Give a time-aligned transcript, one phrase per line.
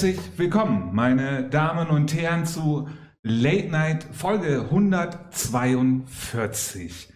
[0.00, 2.88] Herzlich willkommen, meine Damen und Herren, zu
[3.22, 7.12] Late Night Folge 142.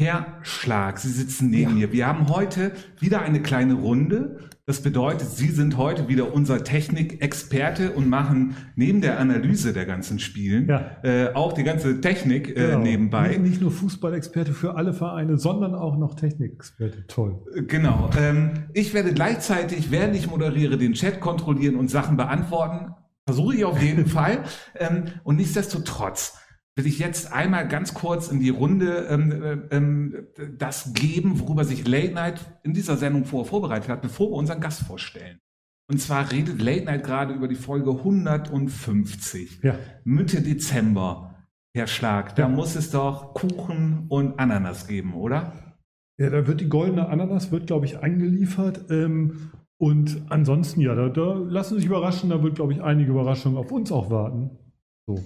[0.00, 1.88] Herr Schlag, Sie sitzen neben ja.
[1.88, 1.92] mir.
[1.92, 4.38] Wir haben heute wieder eine kleine Runde.
[4.64, 10.20] Das bedeutet, Sie sind heute wieder unser Technikexperte und machen neben der Analyse der ganzen
[10.20, 10.98] Spielen ja.
[11.02, 12.78] äh, auch die ganze Technik äh, genau.
[12.78, 13.30] nebenbei.
[13.30, 17.08] Nicht, nicht, nur Fußballexperte für alle Vereine, sondern auch noch Technikexperte.
[17.08, 17.42] Toll.
[17.56, 18.10] Äh, genau.
[18.16, 22.94] Ähm, ich werde gleichzeitig, während ich moderiere, den Chat kontrollieren und Sachen beantworten.
[23.26, 24.44] Versuche ich auf jeden Fall.
[24.78, 26.38] Ähm, und nichtsdestotrotz
[26.76, 30.26] will ich jetzt einmal ganz kurz in die Runde ähm, äh, ähm,
[30.56, 34.60] das geben, worüber sich Late Night in dieser Sendung vor, vorbereitet hat, bevor wir unseren
[34.60, 35.38] Gast vorstellen.
[35.90, 39.60] Und zwar redet Late Night gerade über die Folge 150.
[39.62, 39.78] Ja.
[40.04, 41.34] Mitte Dezember,
[41.74, 42.34] Herr Schlag.
[42.36, 42.48] Da ja.
[42.48, 45.76] muss es doch Kuchen und Ananas geben, oder?
[46.18, 48.90] Ja, da wird die goldene Ananas, wird, glaube ich, eingeliefert.
[48.90, 52.30] Ähm, und ansonsten, ja, da, da lassen Sie sich überraschen.
[52.30, 54.50] Da wird, glaube ich, einige Überraschungen auf uns auch warten.
[55.06, 55.18] So.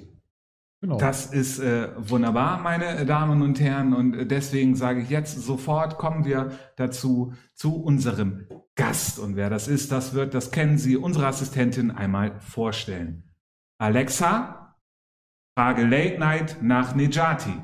[0.87, 0.99] Genau.
[0.99, 3.93] Das ist äh, wunderbar, meine Damen und Herren.
[3.93, 9.19] Und deswegen sage ich jetzt sofort, kommen wir dazu zu unserem Gast.
[9.19, 13.25] Und wer das ist, das wird, das kennen Sie, unsere Assistentin einmal vorstellen.
[13.79, 14.77] Alexa,
[15.59, 17.61] frage Late Night nach Nejati.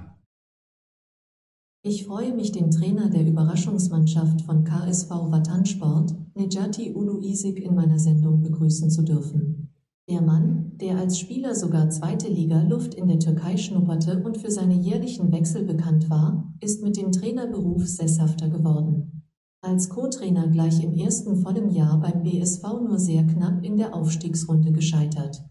[1.85, 8.41] Ich freue mich, den Trainer der Überraschungsmannschaft von KSV Vatansport, Nejati Uluisik, in meiner Sendung
[8.41, 9.72] begrüßen zu dürfen.
[10.09, 14.51] Der Mann, der als Spieler sogar zweite Liga Luft in der Türkei schnupperte und für
[14.51, 19.23] seine jährlichen Wechsel bekannt war, ist mit dem Trainerberuf sesshafter geworden.
[19.61, 24.73] Als Co-Trainer gleich im ersten vollen Jahr beim BSV nur sehr knapp in der Aufstiegsrunde
[24.73, 25.45] gescheitert.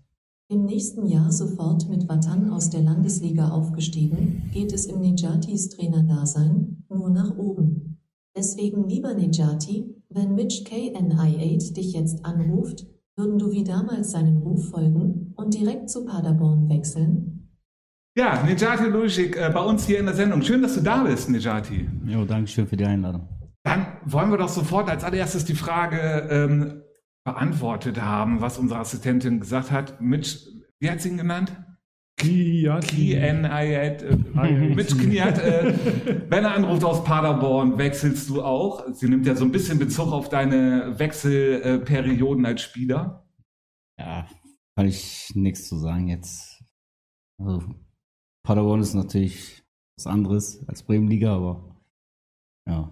[0.49, 6.83] Im nächsten Jahr sofort mit Vatan aus der Landesliga aufgestiegen, geht es im Nejatis Trainerdasein
[6.89, 7.99] nur nach oben.
[8.35, 12.85] Deswegen lieber Nejati, wenn Mitch KNI8 dich jetzt anruft,
[13.17, 17.49] würden du wie damals seinen Ruf folgen und direkt zu Paderborn wechseln?
[18.17, 20.41] Ja, Nejati Luschik, äh, bei uns hier in der Sendung.
[20.41, 21.89] Schön, dass du da bist, Nejati.
[22.05, 23.27] Jo, danke schön für die Einladung.
[23.63, 26.81] Dann wollen wir doch sofort als allererstes die Frage ähm,
[27.23, 30.01] beantwortet haben, was unsere Assistentin gesagt hat.
[30.01, 30.47] Mitch,
[30.79, 31.55] wie hat sie ihn genannt?
[32.21, 34.03] Kniat.
[34.03, 35.73] Äh, Mitch Kniat, äh,
[36.29, 38.85] wenn er anruft aus Paderborn, wechselst du auch?
[38.93, 43.25] Sie nimmt ja so ein bisschen Bezug auf deine Wechselperioden als Spieler.
[43.99, 44.27] Ja,
[44.75, 46.63] kann ich nichts zu sagen jetzt.
[47.39, 47.63] Also,
[48.43, 49.63] Paderborn ist natürlich
[49.97, 51.75] was anderes als Bremenliga, aber
[52.67, 52.91] ja.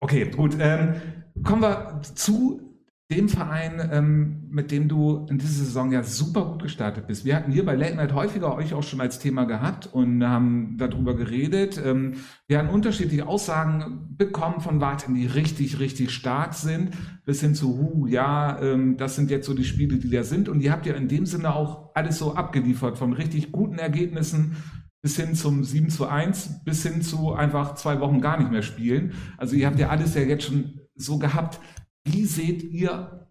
[0.00, 0.56] Okay, gut.
[0.60, 1.00] Ähm,
[1.42, 2.65] kommen wir zu
[3.08, 7.24] dem Verein, ähm, mit dem du in dieser Saison ja super gut gestartet bist.
[7.24, 10.76] Wir hatten hier bei Late Night häufiger euch auch schon als Thema gehabt und haben
[10.76, 11.80] darüber geredet.
[11.84, 12.14] Ähm,
[12.48, 16.90] wir haben unterschiedliche Aussagen bekommen von Warten, die richtig, richtig stark sind,
[17.24, 20.48] bis hin zu, hu, ja, ähm, das sind jetzt so die Spiele, die da sind.
[20.48, 24.56] Und ihr habt ja in dem Sinne auch alles so abgeliefert, von richtig guten Ergebnissen
[25.00, 28.62] bis hin zum 7 zu 1, bis hin zu einfach zwei Wochen gar nicht mehr
[28.62, 29.12] spielen.
[29.36, 31.60] Also ihr habt ja alles ja jetzt schon so gehabt.
[32.06, 33.28] Wie seht ihr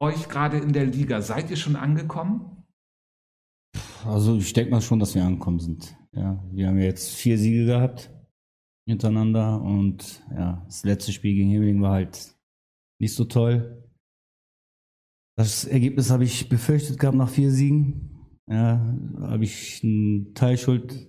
[0.00, 1.22] euch gerade in der Liga?
[1.22, 2.64] Seid ihr schon angekommen?
[4.04, 5.96] Also ich denke mal schon, dass wir angekommen sind.
[6.12, 8.10] Ja, wir haben jetzt vier Siege gehabt
[8.86, 12.34] hintereinander und ja, das letzte Spiel gegen Himmeling war halt
[13.00, 13.84] nicht so toll.
[15.36, 18.40] Das Ergebnis habe ich befürchtet gehabt nach vier Siegen.
[18.50, 18.80] Ja,
[19.20, 21.06] habe ich einen Teilschuld.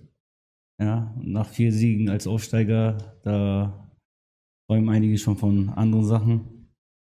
[0.80, 3.90] Ja, nach vier Siegen als Aufsteiger, da
[4.70, 6.59] räumen einige schon von anderen Sachen.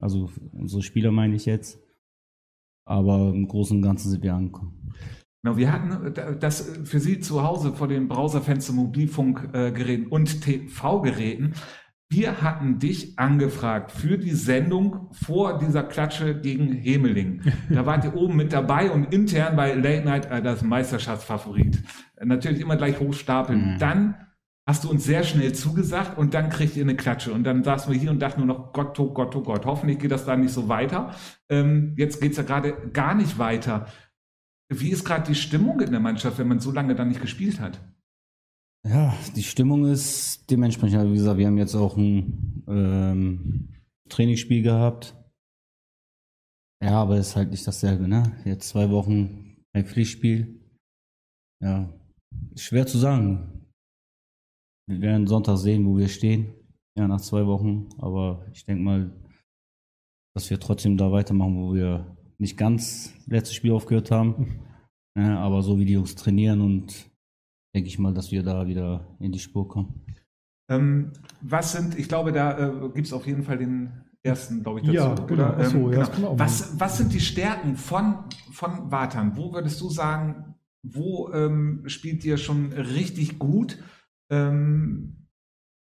[0.04, 1.80] Also unsere Spieler meine ich jetzt.
[2.86, 4.92] Aber im Großen und Ganzen sind wir angekommen.
[5.42, 11.54] Genau, wir hatten das für Sie zu Hause vor den Browserfenster, Mobilfunkgeräten und TV-Geräten.
[12.10, 17.40] Wir hatten dich angefragt für die Sendung vor dieser Klatsche gegen Hemeling.
[17.70, 21.82] Da wart ihr oben mit dabei und intern bei Late Night äh, das Meisterschaftsfavorit.
[22.22, 23.74] Natürlich immer gleich hochstapeln.
[23.74, 23.78] Mhm.
[23.78, 24.23] Dann
[24.66, 27.32] hast du uns sehr schnell zugesagt und dann kriegt ihr eine Klatsche.
[27.32, 29.98] Und dann saßen wir hier und dachten nur noch, Gott, oh Gott, oh Gott, hoffentlich
[29.98, 31.14] geht das da nicht so weiter.
[31.50, 33.86] Ähm, jetzt geht's ja gerade gar nicht weiter.
[34.70, 37.60] Wie ist gerade die Stimmung in der Mannschaft, wenn man so lange dann nicht gespielt
[37.60, 37.78] hat?
[38.86, 43.68] Ja, die Stimmung ist dementsprechend, also wie gesagt, wir haben jetzt auch ein ähm,
[44.08, 45.14] Trainingsspiel gehabt.
[46.82, 48.36] Ja, aber es ist halt nicht dasselbe, ne?
[48.44, 50.60] Jetzt zwei Wochen ein Pflichtspiel.
[51.62, 51.88] Ja,
[52.56, 53.63] schwer zu sagen.
[54.86, 56.52] Wir werden Sonntag sehen, wo wir stehen.
[56.96, 57.88] Ja, nach zwei Wochen.
[57.98, 59.10] Aber ich denke mal,
[60.34, 64.60] dass wir trotzdem da weitermachen, wo wir nicht ganz letztes Spiel aufgehört haben.
[65.16, 67.10] Ja, aber so wie die Jungs trainieren und
[67.74, 70.04] denke ich mal, dass wir da wieder in die Spur kommen.
[70.68, 73.92] Ähm, was sind, ich glaube, da äh, gibt es auf jeden Fall den
[74.22, 74.96] ersten, glaube ich, dazu.
[74.96, 75.62] Ja, genau.
[75.62, 79.36] So, Ähm, ja, das kann man auch was, was sind die Stärken von, von Watern?
[79.36, 83.78] Wo würdest du sagen, wo ähm, spielt ihr schon richtig gut?
[84.30, 85.26] Ähm,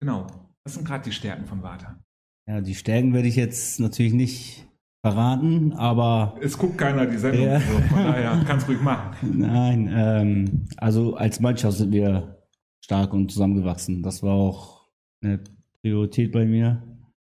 [0.00, 0.26] genau.
[0.64, 2.02] Was sind gerade die Stärken von Watern?
[2.48, 4.66] Ja, die Stärken werde ich jetzt natürlich nicht
[5.04, 7.60] verraten, aber Es guckt keiner die Sendung, Ja.
[7.60, 9.38] so, von daher kannst ruhig machen.
[9.38, 12.42] Nein, ähm, also als Mannschaft sind wir
[12.84, 14.02] stark und zusammengewachsen.
[14.02, 14.88] Das war auch
[15.22, 15.42] eine
[15.82, 16.82] Priorität bei mir,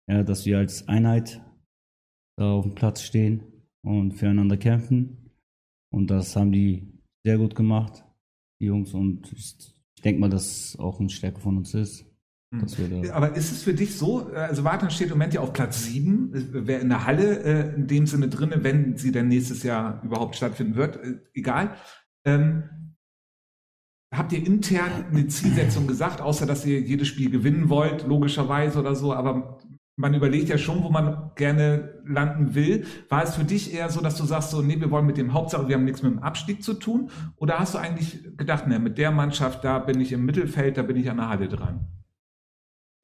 [0.09, 1.41] ja, dass wir als Einheit
[2.37, 3.43] da auf dem Platz stehen
[3.83, 5.31] und füreinander kämpfen.
[5.91, 6.87] Und das haben die
[7.25, 8.05] sehr gut gemacht,
[8.61, 8.93] die Jungs.
[8.93, 9.31] Und
[9.99, 12.05] ich denke mal, dass auch eine Stärke von uns ist.
[13.03, 15.51] Da, Aber ist es für dich so, äh, also Wartan steht im Moment ja auf
[15.51, 16.29] Platz 7,
[16.65, 20.37] wäre in der Halle äh, in dem Sinne drinne, wenn sie dann nächstes Jahr überhaupt
[20.37, 21.75] stattfinden wird, äh, egal.
[22.23, 22.95] Ähm,
[24.15, 28.95] habt ihr intern eine Zielsetzung gesagt, außer dass ihr jedes Spiel gewinnen wollt, logischerweise oder
[28.95, 29.59] so, aber
[29.99, 32.85] man überlegt ja schon, wo man gerne landen will.
[33.09, 35.33] War es für dich eher so, dass du sagst, so, nee, wir wollen mit dem
[35.33, 37.11] Hauptsache, wir haben nichts mit dem Abstieg zu tun?
[37.35, 40.83] Oder hast du eigentlich gedacht, ne, mit der Mannschaft, da bin ich im Mittelfeld, da
[40.83, 41.85] bin ich an der Halle dran?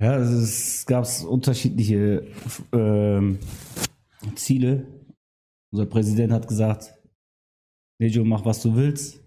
[0.02, 2.28] Ja, also es gab unterschiedliche
[2.72, 3.40] ähm,
[4.36, 4.88] Ziele.
[5.74, 6.94] Unser Präsident hat gesagt,
[8.00, 9.22] Nejo, mach was du willst.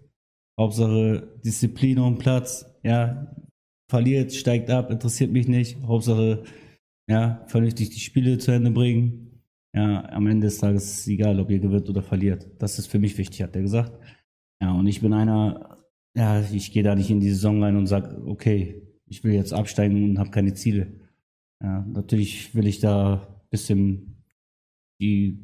[0.59, 2.65] Hauptsache Disziplin dem Platz.
[2.81, 3.31] Ja,
[3.91, 5.77] verliert, steigt ab, interessiert mich nicht.
[5.83, 6.43] Hauptsache,
[7.09, 9.41] ja, vernünftig die Spiele zu Ende bringen.
[9.73, 12.47] Ja, am Ende des Tages ist es egal, ob ihr gewinnt oder verliert.
[12.59, 13.99] Das ist für mich wichtig, hat er gesagt.
[14.61, 15.79] Ja, und ich bin einer,
[16.15, 19.53] ja, ich gehe da nicht in die Saison rein und sage, okay, ich will jetzt
[19.53, 20.99] absteigen und habe keine Ziele.
[21.61, 24.23] Ja, natürlich will ich da ein bisschen
[25.01, 25.39] die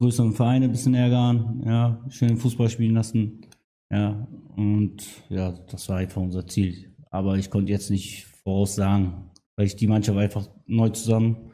[0.00, 3.42] größeren Vereine ein bisschen ärgern, ja, schön Fußball spielen lassen.
[3.90, 4.26] Ja,
[4.56, 6.92] und ja, das war einfach unser Ziel.
[7.10, 9.30] Aber ich konnte jetzt nicht voraussagen,
[9.62, 11.52] weil ich die Mannschaft einfach neu zusammen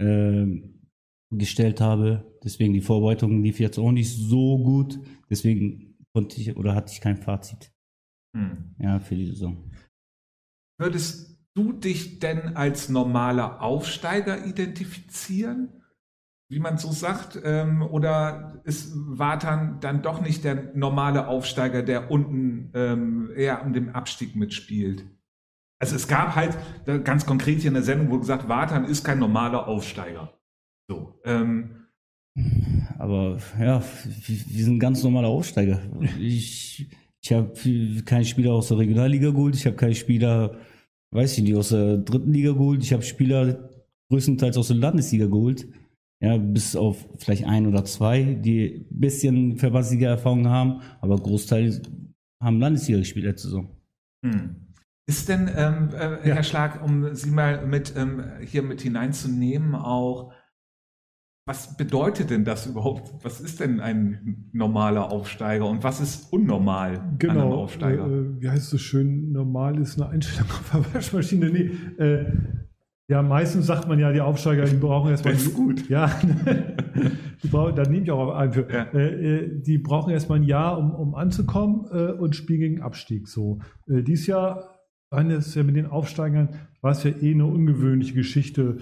[0.00, 0.88] ähm,
[1.30, 2.34] gestellt habe.
[2.42, 4.98] Deswegen die Vorbereitung lief jetzt auch nicht so gut.
[5.28, 7.70] Deswegen konnte ich oder hatte ich kein Fazit
[8.34, 8.74] Hm.
[8.78, 9.70] ja, für die Saison.
[10.80, 15.82] Würdest du dich denn als normaler Aufsteiger identifizieren?
[16.50, 17.38] Wie man so sagt?
[17.44, 23.74] Ähm, oder ist Watan dann doch nicht der normale Aufsteiger, der unten ähm, eher um
[23.74, 25.04] den Abstieg mitspielt?
[25.82, 29.02] Also es gab halt da ganz konkret hier in der Sendung, wo gesagt, Watan ist
[29.02, 30.32] kein normaler Aufsteiger.
[30.88, 31.20] So.
[31.24, 31.88] Ähm,
[33.00, 35.80] Aber ja, wir wir sind ganz normaler Aufsteiger.
[36.20, 36.88] Ich,
[37.20, 37.52] ich habe
[38.04, 40.56] keinen Spieler aus der Regionalliga geholt, ich habe keinen Spieler,
[41.10, 43.68] weiß ich nicht, aus der dritten Liga geholt, ich habe Spieler
[44.08, 45.66] größtenteils aus der Landesliga geholt.
[46.20, 51.82] Ja, bis auf vielleicht ein oder zwei, die ein bisschen Verbandsliga-Erfahrung haben, aber Großteil
[52.40, 53.76] haben Landesliga gespielt letzte Saison.
[54.24, 54.71] Hm.
[55.12, 56.36] Ist denn, ähm, äh, Ja.
[56.36, 60.32] Herr Schlag, um Sie mal mit ähm, hier mit hineinzunehmen, auch
[61.46, 63.12] was bedeutet denn das überhaupt?
[63.22, 67.54] Was ist denn ein normaler Aufsteiger und was ist unnormal an einem Genau.
[67.56, 68.06] Aufsteiger?
[68.06, 69.32] Äh, wie heißt es so schön?
[69.32, 71.50] Normal ist eine Einstellung auf der Waschmaschine.
[71.50, 71.70] Nee,
[72.02, 72.24] äh,
[73.10, 75.34] ja, meistens sagt man ja, die Aufsteiger, die brauchen erstmal.
[75.34, 75.86] Das ist gut.
[75.90, 76.06] Ja,
[77.42, 78.66] die brauchen, da nehme ich auch ein für.
[78.72, 78.84] Ja.
[78.94, 83.28] Äh, äh, die brauchen erstmal ein Jahr, um, um anzukommen äh, und spielen gegen Abstieg.
[83.28, 83.58] So.
[83.86, 84.71] Äh, dieses Jahr
[85.12, 86.48] waren es ja mit den Aufsteigern,
[86.80, 88.78] war es ja eh eine ungewöhnliche Geschichte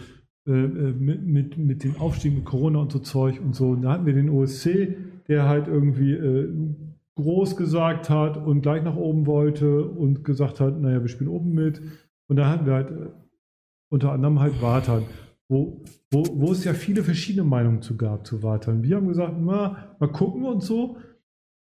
[0.46, 3.70] äh, äh, mit, mit, mit den Aufstiegen mit Corona und so Zeug und so.
[3.70, 4.96] Und da hatten wir den OSC,
[5.28, 6.48] der halt irgendwie äh,
[7.16, 11.52] groß gesagt hat und gleich nach oben wollte und gesagt hat, naja, wir spielen oben
[11.52, 11.82] mit.
[12.28, 13.10] Und da hatten wir halt äh,
[13.90, 15.02] unter anderem halt Wartan,
[15.48, 15.82] wo,
[16.12, 18.84] wo, wo es ja viele verschiedene Meinungen zu gab zu Wartan.
[18.84, 20.96] Wir haben gesagt, na, mal gucken und so.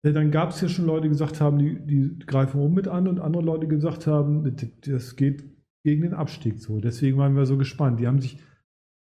[0.03, 3.09] Dann gab es ja schon Leute, die gesagt haben, die, die greifen oben mit an
[3.09, 5.45] und andere Leute gesagt haben, das geht
[5.83, 6.81] gegen den Abstieg so.
[6.81, 7.99] Deswegen waren wir so gespannt.
[7.99, 8.39] Die haben sich,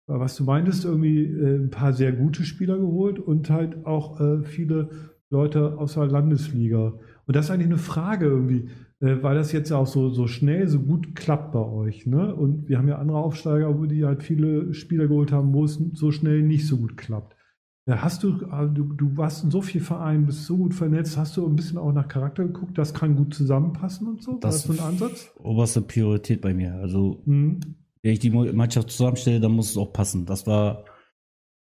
[0.07, 4.43] was du meintest, irgendwie äh, ein paar sehr gute Spieler geholt und halt auch äh,
[4.43, 4.89] viele
[5.29, 6.93] Leute aus der Landesliga.
[7.27, 8.69] Und das ist eigentlich eine Frage irgendwie,
[8.99, 12.07] äh, weil das jetzt ja auch so, so schnell, so gut klappt bei euch.
[12.07, 12.33] Ne?
[12.33, 15.79] Und wir haben ja andere Aufsteiger, wo die halt viele Spieler geholt haben, wo es
[15.93, 17.35] so schnell nicht so gut klappt.
[17.89, 21.17] Äh, Hast du, also du, du warst in so vielen Vereinen, bist so gut vernetzt,
[21.17, 24.37] hast du ein bisschen auch nach Charakter geguckt, das kann gut zusammenpassen und so?
[24.39, 25.31] Das- das so ein Ansatz?
[25.41, 26.75] Oberste Priorität bei mir.
[26.75, 27.59] Also Mhm.
[28.03, 30.25] wenn ich die Mannschaft zusammenstelle, dann muss es auch passen.
[30.25, 30.85] Das war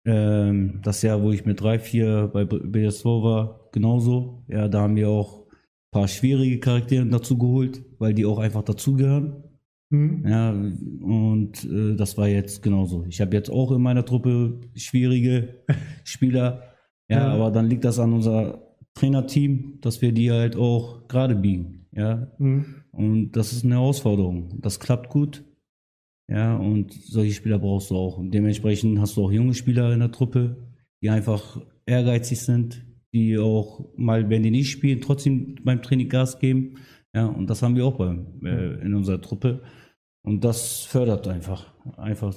[0.05, 4.43] ähm, das Jahr, wo ich mit 3-4 bei BSV war, genauso.
[4.47, 8.63] Ja, da haben wir auch ein paar schwierige Charaktere dazu geholt, weil die auch einfach
[8.63, 9.43] dazugehören.
[9.91, 10.23] Mhm.
[10.27, 13.05] Ja, und äh, das war jetzt genauso.
[13.07, 15.63] Ich habe jetzt auch in meiner Truppe schwierige
[16.03, 16.63] Spieler.
[17.09, 17.27] Ja, Ja.
[17.33, 21.87] aber dann liegt das an unser Trainerteam, dass wir die halt auch gerade biegen.
[21.95, 22.65] Ja, Mhm.
[22.91, 24.59] und das ist eine Herausforderung.
[24.61, 25.43] Das klappt gut.
[26.27, 28.19] Ja, und solche Spieler brauchst du auch.
[28.19, 30.57] Und dementsprechend hast du auch junge Spieler in der Truppe,
[31.01, 36.37] die einfach ehrgeizig sind, die auch mal, wenn die nicht spielen, trotzdem beim Training Gas
[36.37, 36.75] geben.
[37.15, 39.61] Ja, und das haben wir auch beim, äh, in unserer Truppe.
[40.23, 42.33] Und das fördert einfach, einfach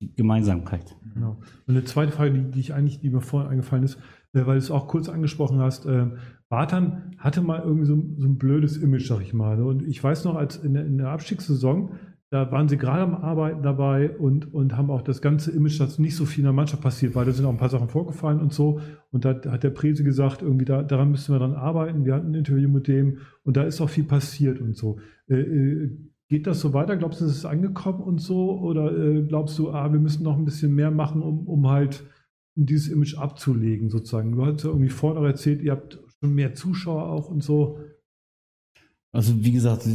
[0.00, 0.96] die Gemeinsamkeit.
[1.14, 1.38] Genau.
[1.66, 3.96] Und eine zweite Frage, die, die ich eigentlich, die mir vorhin eingefallen ist,
[4.32, 6.06] äh, weil du es auch kurz angesprochen hast, äh,
[6.48, 9.62] Bartan hatte mal irgendwie so, so, ein blödes Image, sag ich mal.
[9.62, 11.94] Und ich weiß noch, als in der, in der Abstiegssaison,
[12.30, 15.98] da waren sie gerade am Arbeiten dabei und, und haben auch das ganze Image, dass
[15.98, 18.40] nicht so viel in der Mannschaft passiert, weil da sind auch ein paar Sachen vorgefallen
[18.40, 18.80] und so.
[19.10, 22.04] Und da hat der Prese gesagt, irgendwie da, daran müssen wir dann arbeiten.
[22.04, 25.00] Wir hatten ein Interview mit dem und da ist auch viel passiert und so.
[25.28, 25.90] Äh, äh,
[26.28, 26.96] geht das so weiter?
[26.96, 28.60] Glaubst du, es ist angekommen und so?
[28.60, 32.04] Oder äh, glaubst du, ah, wir müssen noch ein bisschen mehr machen, um, um halt
[32.56, 34.36] um dieses Image abzulegen, sozusagen?
[34.36, 37.80] Du hast ja irgendwie vorher erzählt, ihr habt schon mehr Zuschauer auch und so.
[39.12, 39.88] Also wie gesagt,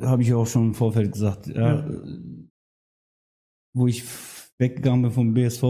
[0.00, 1.90] habe ich auch schon im Vorfeld gesagt, ja, ja.
[3.74, 4.02] wo ich
[4.58, 5.62] weggegangen bin vom BSV,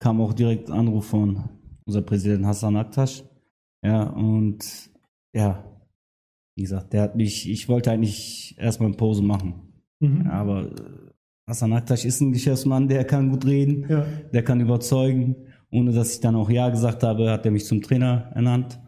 [0.00, 1.48] kam auch direkt Anruf von
[1.84, 3.22] unser Präsident Hassan Aktasch.
[3.84, 4.90] Ja, und
[5.32, 5.64] ja,
[6.56, 9.72] wie gesagt, der hat mich, ich wollte eigentlich erstmal eine Pause machen.
[10.00, 10.22] Mhm.
[10.24, 10.74] Ja, aber
[11.48, 14.04] Hassan Aktasch ist ein Geschäftsmann, der kann gut reden, ja.
[14.32, 15.36] der kann überzeugen.
[15.70, 18.80] Ohne dass ich dann auch Ja gesagt habe, hat er mich zum Trainer ernannt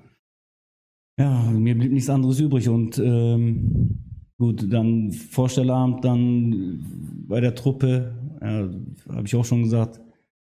[1.18, 3.98] ja, mir blieb nichts anderes übrig und ähm,
[4.38, 6.84] gut, dann Vorstellabend, dann
[7.26, 8.70] bei der Truppe, ja,
[9.08, 10.00] habe ich auch schon gesagt,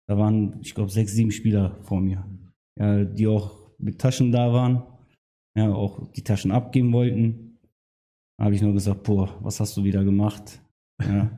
[0.09, 2.25] da waren, ich glaube, sechs, sieben Spieler vor mir,
[2.79, 4.83] ja, die auch mit Taschen da waren,
[5.57, 7.59] ja, auch die Taschen abgeben wollten.
[8.39, 10.61] Da habe ich nur gesagt, boah, was hast du wieder gemacht?
[11.01, 11.31] Ja.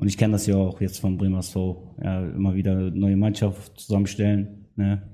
[0.00, 4.66] Und ich kenne das ja auch jetzt von Bremershow, ja, immer wieder neue Mannschaft zusammenstellen,
[4.76, 5.09] ne?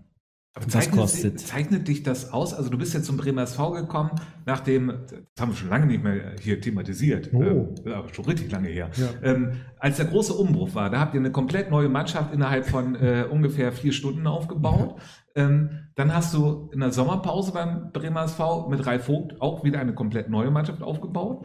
[0.56, 1.38] Aber zeichnet, kostet.
[1.38, 2.54] zeichnet dich das aus?
[2.54, 4.12] Also du bist jetzt zum Bremer SV gekommen,
[4.46, 7.74] nachdem, das haben wir schon lange nicht mehr hier thematisiert, oh.
[7.84, 8.90] äh, schon richtig lange her.
[8.96, 9.08] Ja.
[9.22, 12.94] Ähm, als der große Umbruch war, da habt ihr eine komplett neue Mannschaft innerhalb von
[12.94, 14.94] äh, ungefähr vier Stunden aufgebaut.
[15.36, 15.44] Ja.
[15.44, 19.78] Ähm, dann hast du in der Sommerpause beim Bremer SV mit Ralf Vogt auch wieder
[19.78, 21.44] eine komplett neue Mannschaft aufgebaut.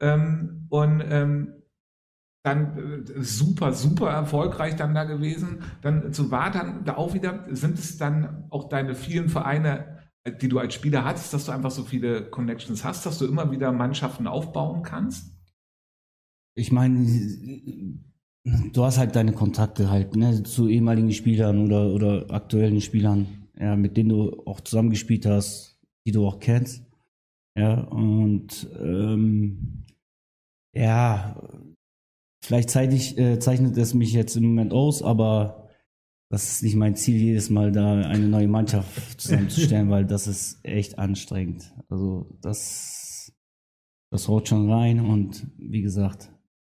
[0.00, 1.52] Ähm, und ähm,
[2.46, 5.62] dann äh, super, super erfolgreich dann da gewesen.
[5.82, 9.98] Dann zu Wartern da auch wieder, sind es dann auch deine vielen Vereine,
[10.40, 13.50] die du als Spieler hattest, dass du einfach so viele Connections hast, dass du immer
[13.50, 15.32] wieder Mannschaften aufbauen kannst?
[16.54, 17.06] Ich meine,
[18.72, 23.26] du hast halt deine Kontakte halt, ne, zu ehemaligen Spielern oder, oder aktuellen Spielern,
[23.58, 26.84] ja, mit denen du auch zusammengespielt hast, die du auch kennst.
[27.56, 29.84] Ja, und ähm,
[30.74, 31.36] ja,
[32.42, 35.68] Vielleicht zeitig, äh, zeichnet es mich jetzt im Moment aus, aber
[36.30, 40.58] das ist nicht mein Ziel, jedes Mal da eine neue Mannschaft zusammenzustellen, weil das ist
[40.64, 41.72] echt anstrengend.
[41.88, 43.32] Also das,
[44.10, 46.32] das haut schon rein und wie gesagt.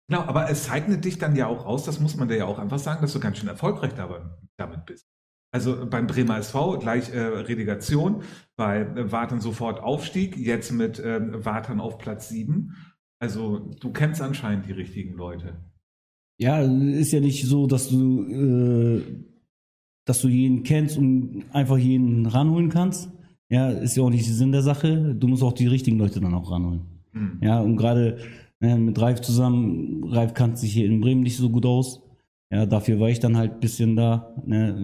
[0.09, 2.59] Genau, aber es zeichnet dich dann ja auch aus, das muss man dir ja auch
[2.59, 5.07] einfach sagen, dass du ganz schön erfolgreich damit bist.
[5.53, 8.23] Also beim Bremer SV gleich äh, Relegation,
[8.57, 12.75] bei äh, Warten sofort Aufstieg, jetzt mit äh, Warten auf Platz 7.
[13.19, 15.55] Also du kennst anscheinend die richtigen Leute.
[16.39, 19.01] Ja, ist ja nicht so, dass du, äh,
[20.05, 23.09] dass du jeden kennst und einfach jeden ranholen kannst.
[23.49, 25.15] Ja, ist ja auch nicht der Sinn der Sache.
[25.15, 26.81] Du musst auch die richtigen Leute dann auch ranholen.
[27.13, 27.39] Mhm.
[27.41, 28.19] Ja, und gerade
[28.61, 32.03] äh, mit Ralf zusammen, Ralf kannte sich hier in Bremen nicht so gut aus.
[32.51, 34.35] Ja, dafür war ich dann halt ein bisschen da.
[34.45, 34.75] Ne,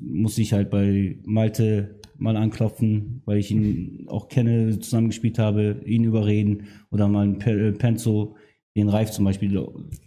[0.00, 6.04] musste ich halt bei Malte mal anklopfen, weil ich ihn auch kenne, zusammengespielt habe, ihn
[6.04, 8.36] überreden oder mal ein äh, Penzo,
[8.76, 9.50] den Reif zum Beispiel,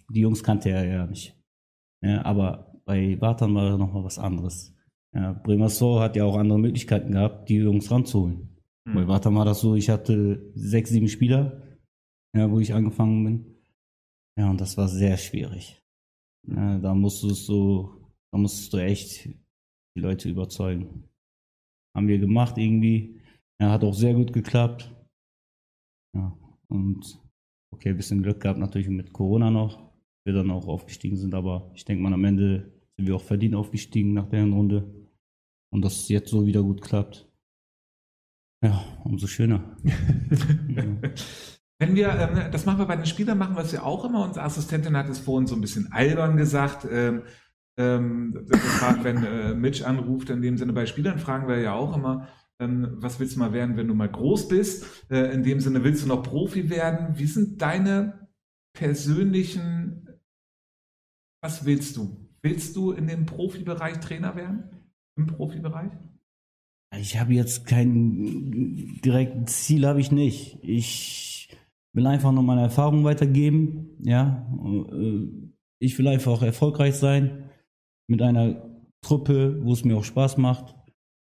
[0.09, 1.35] die Jungs kannte er ja nicht.
[2.01, 4.73] Ja, aber bei Bartan war noch mal was anderes.
[5.13, 8.49] Ja, Bremerso hat ja auch andere Möglichkeiten gehabt, die Jungs ranzuholen.
[8.85, 8.93] Mhm.
[8.93, 11.61] Bei Bartan war das so, ich hatte sechs, sieben Spieler,
[12.35, 13.45] ja, wo ich angefangen bin.
[14.37, 15.81] Ja, und das war sehr schwierig.
[16.47, 17.89] Ja, da musstest du,
[18.31, 19.25] da musstest du echt
[19.95, 21.05] die Leute überzeugen.
[21.97, 23.19] Haben wir gemacht irgendwie.
[23.59, 24.93] Ja, hat auch sehr gut geklappt.
[26.15, 26.37] Ja,
[26.67, 27.19] und
[27.73, 29.91] okay, ein bisschen Glück gehabt natürlich mit Corona noch,
[30.23, 33.55] wir dann auch aufgestiegen sind, aber ich denke mal am Ende sind wir auch verdient
[33.55, 35.07] aufgestiegen nach der Runde.
[35.73, 37.27] Und dass es jetzt so wieder gut klappt.
[38.63, 39.75] Ja, umso schöner.
[41.79, 44.23] Wenn wir, ähm, das machen wir bei den Spielern, machen wir es ja auch immer.
[44.23, 46.87] Unsere Assistentin hat es vorhin so ein bisschen albern gesagt.
[46.89, 47.23] Ähm,
[47.77, 51.95] ähm, gefragt, wenn äh, Mitch anruft, in dem Sinne bei Spielern fragen wir ja auch
[51.95, 52.27] immer,
[52.59, 55.05] ähm, was willst du mal werden, wenn du mal groß bist?
[55.11, 57.17] Äh, in dem Sinne, willst du noch Profi werden?
[57.17, 58.27] Wie sind deine
[58.73, 60.07] persönlichen,
[61.43, 62.27] was willst du?
[62.41, 64.63] Willst du in dem Profibereich Trainer werden?
[65.17, 65.91] Im Profibereich?
[66.95, 70.59] Ich habe jetzt kein direktes Ziel, habe ich nicht.
[70.63, 71.55] Ich
[71.93, 73.97] will einfach nur meine Erfahrung weitergeben.
[73.99, 74.47] Ja,
[74.91, 75.27] äh,
[75.79, 77.46] ich will einfach erfolgreich sein
[78.07, 78.61] mit einer
[79.01, 80.75] Truppe, wo es mir auch Spaß macht.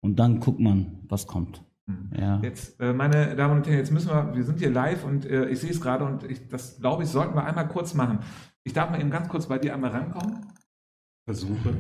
[0.03, 1.63] Und dann guckt man, was kommt.
[1.87, 2.11] Hm.
[2.19, 2.41] Ja.
[2.43, 5.49] Jetzt, äh, meine Damen und Herren, jetzt müssen wir, wir sind hier live und äh,
[5.49, 8.21] ich sehe es gerade und ich, das glaube ich, sollten wir einmal kurz machen.
[8.65, 10.47] Ich darf mal eben ganz kurz bei dir einmal rankommen.
[11.27, 11.75] Versuche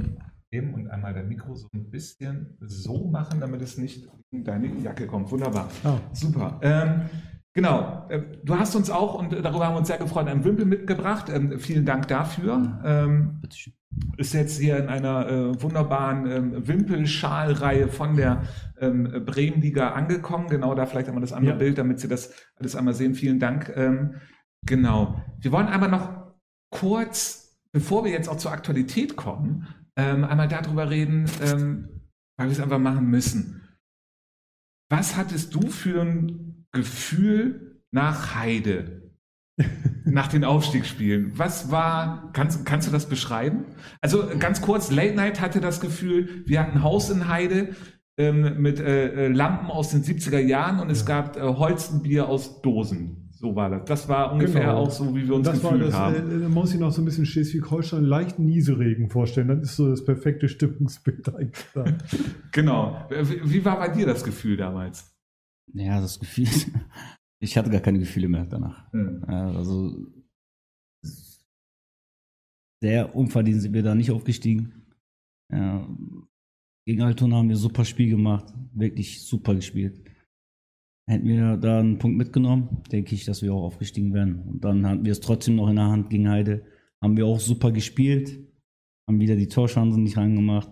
[0.53, 4.69] eben und einmal dein Mikro so ein bisschen so machen, damit es nicht in deine
[4.81, 5.31] Jacke kommt.
[5.31, 5.69] Wunderbar.
[5.85, 5.99] Ah.
[6.13, 6.59] Super.
[6.63, 7.09] Ähm,
[7.55, 8.07] genau.
[8.09, 11.29] Äh, Du hast uns auch, und darüber haben wir uns sehr gefreut, einen Wimpel mitgebracht.
[11.29, 12.81] Ähm, vielen Dank dafür.
[12.85, 13.43] Ähm,
[14.17, 18.43] ist jetzt hier in einer äh, wunderbaren ähm, Wimpelschalreihe von der
[18.79, 20.49] ähm, Bremenliga angekommen.
[20.49, 21.59] Genau da vielleicht einmal das andere Ja.
[21.59, 23.15] Bild, damit Sie das alles einmal sehen.
[23.15, 23.73] Vielen Dank.
[23.75, 24.15] Ähm,
[24.65, 25.21] genau.
[25.41, 26.35] Wir wollen einmal noch
[26.71, 29.67] kurz, bevor wir jetzt auch zur Aktualität kommen,
[29.97, 31.89] ähm, einmal darüber reden, ähm,
[32.39, 33.69] weil wir es einfach machen müssen.
[34.89, 39.01] Was hattest du für ein Gefühl nach Heide?
[40.05, 41.33] nach den Aufstiegsspielen.
[41.37, 43.65] Was war, kannst, kannst du das beschreiben?
[44.01, 47.75] Also äh, ganz kurz, Late Night hatte das Gefühl, wir hatten ein Haus in Heide
[48.17, 52.63] ähm, mit äh, äh, Lampen aus den 70er Jahren und es gab äh, Holzenbier aus
[52.63, 53.29] Dosen.
[53.33, 53.85] So war das.
[53.87, 54.79] Das war ungefähr Genau.
[54.79, 56.15] auch so, wie wir uns das war gefühlt das, haben.
[56.17, 59.49] äh, man muss sich noch so ein bisschen Schleswig-Holstein leichten Nieseregen vorstellen.
[59.49, 61.85] Dann ist so das perfekte Stimmungsbild eigentlich da.
[62.53, 63.07] Genau.
[63.11, 65.11] Wie, wie war bei dir das Gefühl damals?
[65.75, 66.49] Ja, das Gefühl.
[67.43, 68.93] Ich hatte gar keine Gefühle mehr danach.
[68.93, 69.25] Hm.
[69.27, 69.97] Ja, also
[72.83, 74.95] sehr unverdient sind wir da nicht aufgestiegen.
[75.51, 75.89] Ja,
[76.87, 80.03] gegen Altona haben wir ein super Spiel gemacht, wirklich super gespielt.
[81.09, 84.43] Hätten wir da einen Punkt mitgenommen, denke ich, dass wir auch aufgestiegen wären.
[84.49, 86.65] Und dann hatten wir es trotzdem noch in der Hand gegen Heide.
[87.03, 88.39] Haben wir auch super gespielt,
[89.09, 90.71] haben wieder die Torchancen nicht reingemacht.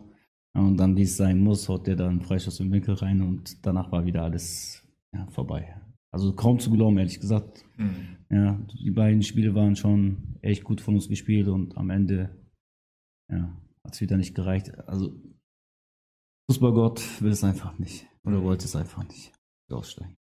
[0.54, 3.92] Und dann, wie es sein muss, haut der dann Freischuss im Winkel rein und danach
[3.92, 5.80] war wieder alles ja, vorbei.
[6.10, 7.64] Also kaum zu glauben, ehrlich gesagt.
[7.76, 8.16] Hm.
[8.30, 12.36] Ja, die beiden Spiele waren schon echt gut von uns gespielt und am Ende
[13.30, 14.78] ja, hat es wieder nicht gereicht.
[14.88, 15.14] Also
[16.50, 18.08] Fußballgott will es einfach nicht.
[18.24, 19.32] Oder wollte es einfach nicht.
[19.70, 20.16] Aussteigen.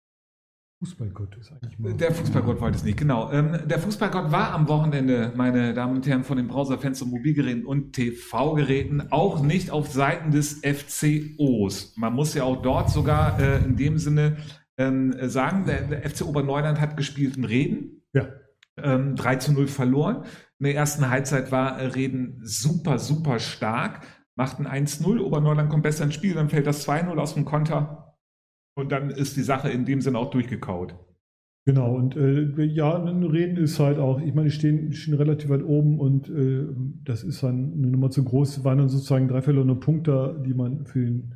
[0.83, 1.93] Fußballgott ist eigentlich mal.
[1.93, 3.31] Der Fußballgott wollte es nicht, genau.
[3.31, 7.65] Ähm, der Fußballgott war am Wochenende, meine Damen und Herren, von den Browserfans und Mobilgeräten
[7.65, 11.95] und TV-Geräten auch nicht auf Seiten des FCOs.
[11.95, 14.37] Man muss ja auch dort sogar äh, in dem Sinne
[14.77, 18.03] ähm, sagen, der, der FC Oberneuland hat gespielt in Reden.
[18.13, 18.27] Ja.
[18.77, 20.25] Ähm, 3 zu 0 verloren.
[20.59, 24.05] In der ersten Halbzeit war äh, Reden super, super stark.
[24.35, 28.17] Machten 1-0, Oberneuland kommt besser ins Spiel, dann fällt das 2-0 aus dem Konter.
[28.77, 30.95] Und dann ist die Sache in dem Sinne auch durchgekaut.
[31.67, 35.49] Genau, und äh, ja, ein Reden ist halt auch, ich meine, die stehen, stehen relativ
[35.49, 36.67] weit oben und äh,
[37.03, 38.57] das ist dann eine Nummer zu groß.
[38.57, 41.33] Es waren dann sozusagen drei verlorene Punkte, die man für, den,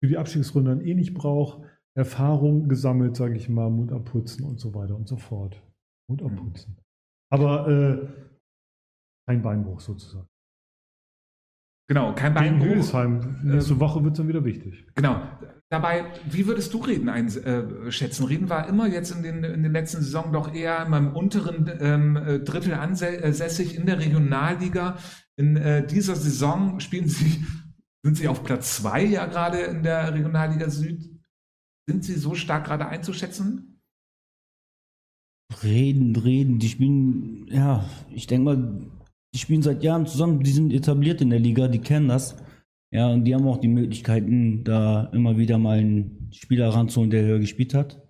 [0.00, 1.60] für die Abstiegsrunde dann eh nicht braucht.
[1.96, 5.62] Erfahrung gesammelt, sage ich mal, Mund abputzen und so weiter und so fort.
[6.08, 6.76] Mund abputzen.
[7.32, 8.06] Aber äh,
[9.26, 10.28] kein Beinbruch sozusagen.
[11.88, 12.66] Genau, kein Beinbruch.
[12.66, 14.86] Hildesheim, nächste Woche wird es dann wieder wichtig.
[14.94, 15.22] Genau.
[15.68, 18.24] Dabei, wie würdest du Reden einschätzen?
[18.24, 21.70] Reden war immer jetzt in den, in den letzten Saison doch eher in meinem unteren
[21.80, 24.98] ähm, äh, Drittel ansässig in der Regionalliga.
[25.36, 27.44] In äh, dieser Saison spielen sie,
[28.04, 31.15] sind sie auf Platz zwei ja gerade in der Regionalliga Süd.
[31.88, 33.80] Sind sie so stark gerade einzuschätzen?
[35.62, 38.90] Reden, reden, die spielen, ja, ich denke mal,
[39.32, 42.36] die spielen seit Jahren zusammen, die sind etabliert in der Liga, die kennen das.
[42.92, 47.24] Ja, und die haben auch die Möglichkeiten, da immer wieder mal einen Spieler ranzuholen, der
[47.24, 48.02] höher gespielt hat.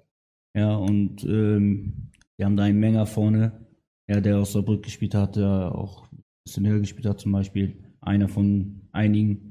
[0.57, 3.67] Ja, und ähm, die haben da einen Menger vorne,
[4.09, 7.77] ja, der aus Saarbrück gespielt hat, der auch ein bisschen höher gespielt hat, zum Beispiel.
[8.01, 9.46] Einer von einigen.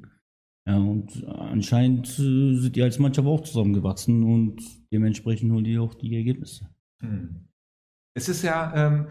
[0.67, 5.93] Ja, und anscheinend äh, sind die als Mannschaft auch zusammengewachsen und dementsprechend holen die auch
[5.93, 6.69] die Ergebnisse.
[7.01, 7.47] Hm.
[8.15, 9.08] Es ist ja ähm,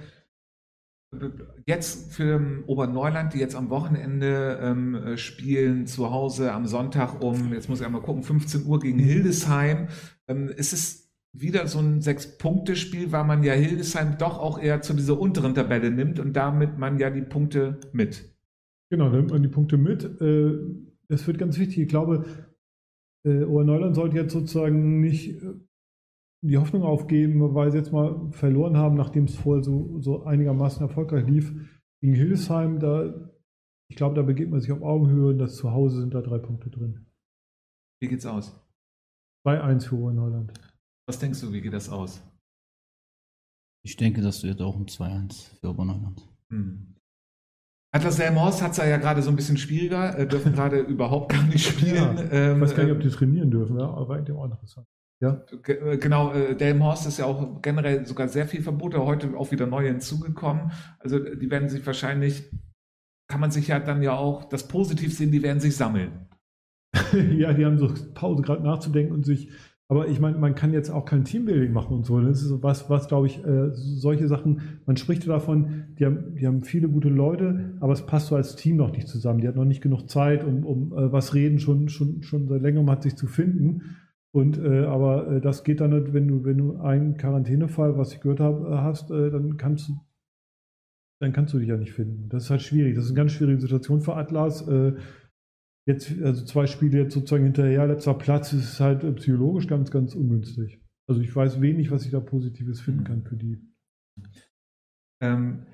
[1.67, 7.53] jetzt für Oberneuland, die jetzt am Wochenende ähm, äh, spielen, zu Hause am Sonntag um,
[7.53, 9.89] jetzt muss ich einmal gucken, 15 Uhr gegen Hildesheim.
[10.27, 14.95] Ähm, ist es wieder so ein Sechs-Punkte-Spiel, weil man ja Hildesheim doch auch eher zu
[14.95, 18.35] dieser unteren Tabelle nimmt und damit man ja die Punkte mit.
[18.91, 20.05] Genau, da nimmt man die Punkte mit.
[20.21, 20.59] Äh,
[21.09, 21.79] Das wird ganz wichtig.
[21.79, 22.25] Ich glaube,
[23.25, 25.55] äh, Oberneuland sollte jetzt sozusagen nicht äh,
[26.43, 30.83] die Hoffnung aufgeben, weil sie jetzt mal verloren haben, nachdem es vorher so, so einigermaßen
[30.83, 31.53] erfolgreich lief.
[32.03, 33.33] Gegen Hildesheim, da,
[33.89, 36.39] ich glaube, da begeht man sich auf Augenhöhe und das zu Hause sind da drei
[36.39, 37.07] Punkte drin.
[38.01, 38.61] Wie geht's aus?
[39.47, 40.53] 2-1 für Oberneuland.
[41.07, 42.23] Was denkst du, wie geht das aus?
[43.83, 46.27] Ich denke, das wird auch ein 2-1 für Oberneukland.
[46.51, 46.95] Hm.
[47.95, 51.45] Atlas Delmhorst hat es ja gerade so ein bisschen schwieriger, äh, dürfen gerade überhaupt gar
[51.45, 52.17] nicht spielen.
[52.17, 54.45] Ja, ähm, Ich weiß gar nicht, ob ähm, die trainieren dürfen, ja, aber eigentlich auch
[54.45, 54.87] interessant.
[55.23, 55.45] Ja.
[55.69, 59.67] Äh, Genau, äh, Delmhorst ist ja auch generell sogar sehr viel Verbote, heute auch wieder
[59.67, 60.73] neue hinzugekommen.
[60.99, 62.51] Also die werden sich wahrscheinlich,
[63.29, 66.27] kann man sich ja dann ja auch das positiv sehen, die werden sich sammeln.
[67.13, 69.51] ja, die haben so Pause gerade nachzudenken und sich.
[69.89, 72.19] Aber ich meine, man kann jetzt auch kein Teambuilding machen und so.
[72.19, 76.37] Das ist so was, was glaube ich, äh, solche Sachen, man spricht davon, die haben,
[76.37, 79.41] die haben viele gute Leute, aber es passt so als Team noch nicht zusammen.
[79.41, 82.63] Die hat noch nicht genug Zeit, um, um äh, was reden, schon, schon, schon seit
[82.63, 83.97] längerem hat sich zu finden.
[84.33, 88.15] Und äh, aber äh, das geht dann nicht, wenn du, wenn du einen Quarantänefall, was
[88.15, 90.01] ich gehört habe, äh, hast, äh, dann kannst du
[91.21, 92.29] dann kannst du dich ja nicht finden.
[92.31, 92.97] Das ist halt schwierig.
[92.97, 94.67] Das ist eine ganz schwierige Situation für Atlas.
[95.87, 100.15] Jetzt, also zwei Spiele jetzt sozusagen hinterher, letzter Platz, ist halt äh, psychologisch ganz, ganz
[100.15, 100.81] ungünstig.
[101.07, 103.61] Also ich weiß wenig, was ich da Positives finden kann für die.
[105.23, 105.67] Ähm,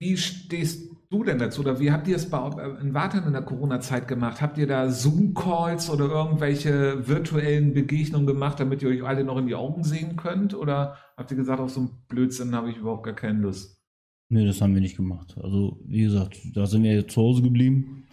[0.00, 3.42] wie stehst du denn dazu oder wie habt ihr es äh, in Warten in der
[3.42, 4.42] Corona-Zeit gemacht?
[4.42, 9.46] Habt ihr da Zoom-Calls oder irgendwelche virtuellen Begegnungen gemacht, damit ihr euch alle noch in
[9.46, 10.54] die Augen sehen könnt?
[10.54, 13.80] Oder habt ihr gesagt, auf so einen Blödsinn habe ich überhaupt gar keine Lust?
[14.30, 15.36] Nee, das haben wir nicht gemacht.
[15.40, 18.03] Also, wie gesagt, da sind wir zu Hause geblieben.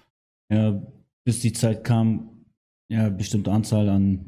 [0.52, 0.82] Ja,
[1.24, 2.46] bis die Zeit kam,
[2.90, 4.28] ja, bestimmte Anzahl an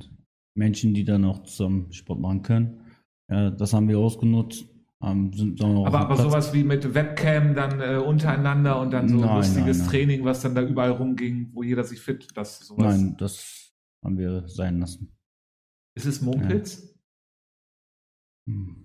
[0.56, 2.82] Menschen, die dann auch zusammen Sport machen können.
[3.30, 4.66] Ja, das haben wir ausgenutzt.
[5.02, 9.10] Ähm, sind dann auch Aber, aber sowas wie mit Webcam dann äh, untereinander und dann
[9.10, 9.90] so Nein, lustiges nein, nein.
[9.90, 12.98] Training, was dann da überall rumging, wo jeder sich fit, das sowas.
[12.98, 15.14] Nein, das haben wir sein lassen.
[15.96, 16.98] Ist es Mumpitz?
[18.48, 18.83] Hm.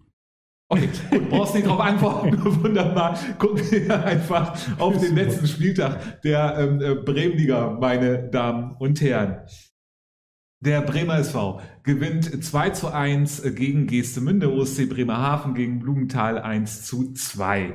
[0.70, 2.36] Okay, gut, brauchst nicht drauf antworten.
[2.62, 3.18] Wunderbar.
[3.38, 9.46] Gucken wir einfach auf den letzten Spieltag der ähm, äh, Bremenliga, meine Damen und Herren.
[10.62, 17.12] Der Bremer SV gewinnt 2 zu 1 gegen Geestemünde, OSC Bremerhaven gegen Blumenthal 1 zu
[17.14, 17.74] 2.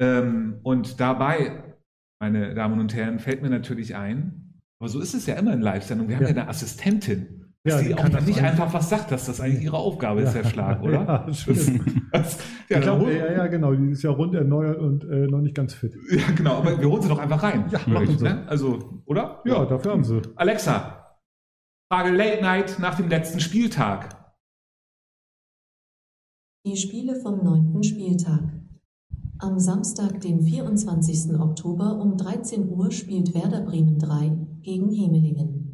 [0.00, 1.74] Ähm, und dabei,
[2.20, 5.60] meine Damen und Herren, fällt mir natürlich ein, aber so ist es ja immer in
[5.60, 6.30] Live-Sendungen, wir haben Ja.
[6.30, 9.40] ja eine Assistentin, Ja, die die auch kann das nicht einfach was sagt, dass das
[9.40, 11.24] eigentlich ihre Aufgabe ist, Herr Schlag, oder?
[11.26, 11.82] Ja, stimmt.
[12.12, 13.74] Das, ja, hol- ja, ja, genau.
[13.74, 15.94] Die ist ja rund erneuert und äh, noch nicht ganz fit.
[16.10, 17.66] ja, genau, aber wir holen sie doch einfach rein.
[17.70, 18.24] Ja, machen Sie.
[18.24, 18.46] Ne?
[18.48, 19.42] Also, oder?
[19.44, 20.22] Ja, dafür haben sie.
[20.36, 21.16] Alexa,
[21.92, 24.16] Frage Late Night nach dem letzten Spieltag.
[26.66, 28.42] Die Spiele vom neunten Spieltag.
[29.38, 31.38] Am Samstag, den 24.
[31.38, 35.65] Oktober um 13 Uhr spielt Werder Bremen 3 gegen Hemelingen.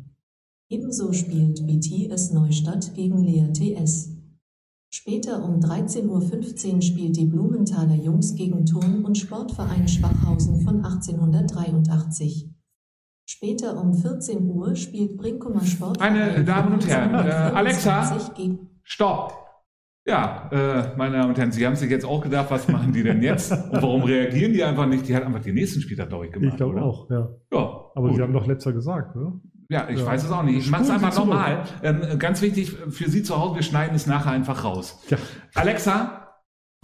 [0.72, 4.16] Ebenso spielt BTS Neustadt gegen Lea TS.
[4.90, 6.06] Später um 13.15
[6.76, 12.48] Uhr spielt die Blumenthaler Jungs gegen Turn- und Sportverein Schwachhausen von 1883.
[13.28, 17.98] Später um 14 Uhr spielt Brinkumer Sportverein Meine Damen und Herren, äh, Alexa.
[17.98, 19.34] 1924 gegen Stopp!
[20.06, 23.02] Ja, äh, meine Damen und Herren, Sie haben sich jetzt auch gedacht, was machen die
[23.02, 23.52] denn jetzt?
[23.52, 25.06] Und warum reagieren die einfach nicht?
[25.06, 26.52] Die hat einfach den nächsten Spieltag, glaube ich, gemacht.
[26.52, 27.28] Ich glaube auch, ja.
[27.52, 28.16] Ja, Aber gut.
[28.16, 29.38] sie haben doch letzter gesagt, oder?
[29.72, 30.06] Ja, ich Ja.
[30.06, 30.58] weiß es auch nicht.
[30.58, 31.64] Ich mache es einfach nochmal.
[31.82, 34.98] Ähm, ganz wichtig für Sie zu Hause, wir schneiden es nachher einfach raus.
[35.08, 35.16] Ja.
[35.54, 36.28] Alexa,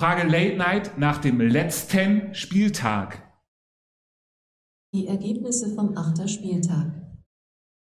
[0.00, 3.22] Frage Late Night nach dem letzten Spieltag.
[4.94, 6.92] Die Ergebnisse vom achter Spieltag.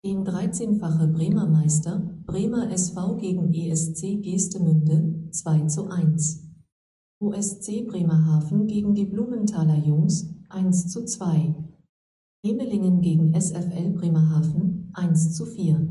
[0.05, 6.43] Den 13-fache Bremer Meister Bremer SV gegen ESC Geestemünde 2 zu 1.
[7.23, 11.55] OSC Bremerhaven gegen die Blumenthaler Jungs 1 zu 2.
[12.45, 15.87] Hemelingen gegen SFL Bremerhaven 1 zu 4.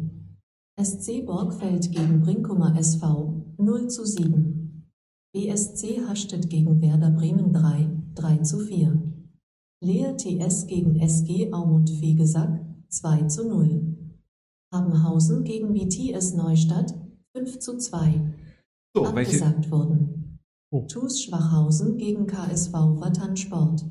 [0.82, 4.90] SC Borgfeld gegen Brinkumer SV 0 zu 7.
[5.32, 9.00] BSC Hastedt gegen Werder Bremen 3 3 zu 4.
[9.84, 13.96] Lea TS gegen SG Aumund Fegesack 2 zu 0.
[14.74, 16.96] Habenhausen gegen BTS Neustadt
[17.38, 18.34] 5 zu 2.
[18.96, 20.40] So, welche, Abgesagt wurden.
[20.72, 20.88] Oh.
[20.88, 23.86] TuS Schwachhausen gegen KSV Wattan Sport.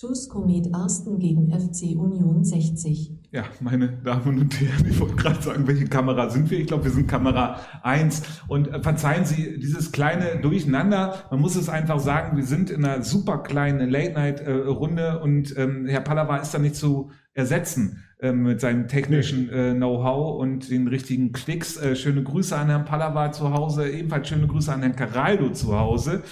[0.00, 3.12] TuS Komet Arsten gegen FC Union 60.
[3.30, 6.58] ja, meine Damen und Herren, ich wollte gerade sagen, welche Kamera sind wir?
[6.58, 8.22] Ich glaube, wir sind Kamera 1.
[8.48, 11.24] Und äh, verzeihen Sie dieses kleine Durcheinander.
[11.30, 16.00] Man muss es einfach sagen, wir sind in einer super kleinen Late-Night-Runde und ähm, Herr
[16.00, 21.30] Pallava ist da nicht zu ersetzen ähm, mit seinem technischen äh, Know-how und den richtigen
[21.30, 21.76] Klicks.
[21.76, 25.78] Äh, schöne Grüße an Herrn Pallava zu Hause, ebenfalls schöne Grüße an Herrn Caraldo zu
[25.78, 26.24] Hause.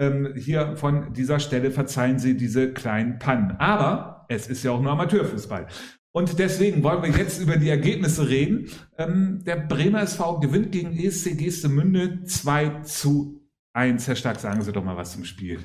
[0.00, 3.52] Ähm, hier von dieser Stelle verzeihen Sie diese kleinen Pannen.
[3.58, 5.66] Aber es ist ja auch nur Amateurfußball.
[6.12, 8.66] Und deswegen wollen wir jetzt über die Ergebnisse reden.
[8.98, 13.42] Ähm, der Bremer SV gewinnt gegen ESC Geestemünde 2 zu
[13.74, 14.08] 1.
[14.08, 15.58] Herr Stark, sagen Sie doch mal was zum Spiel.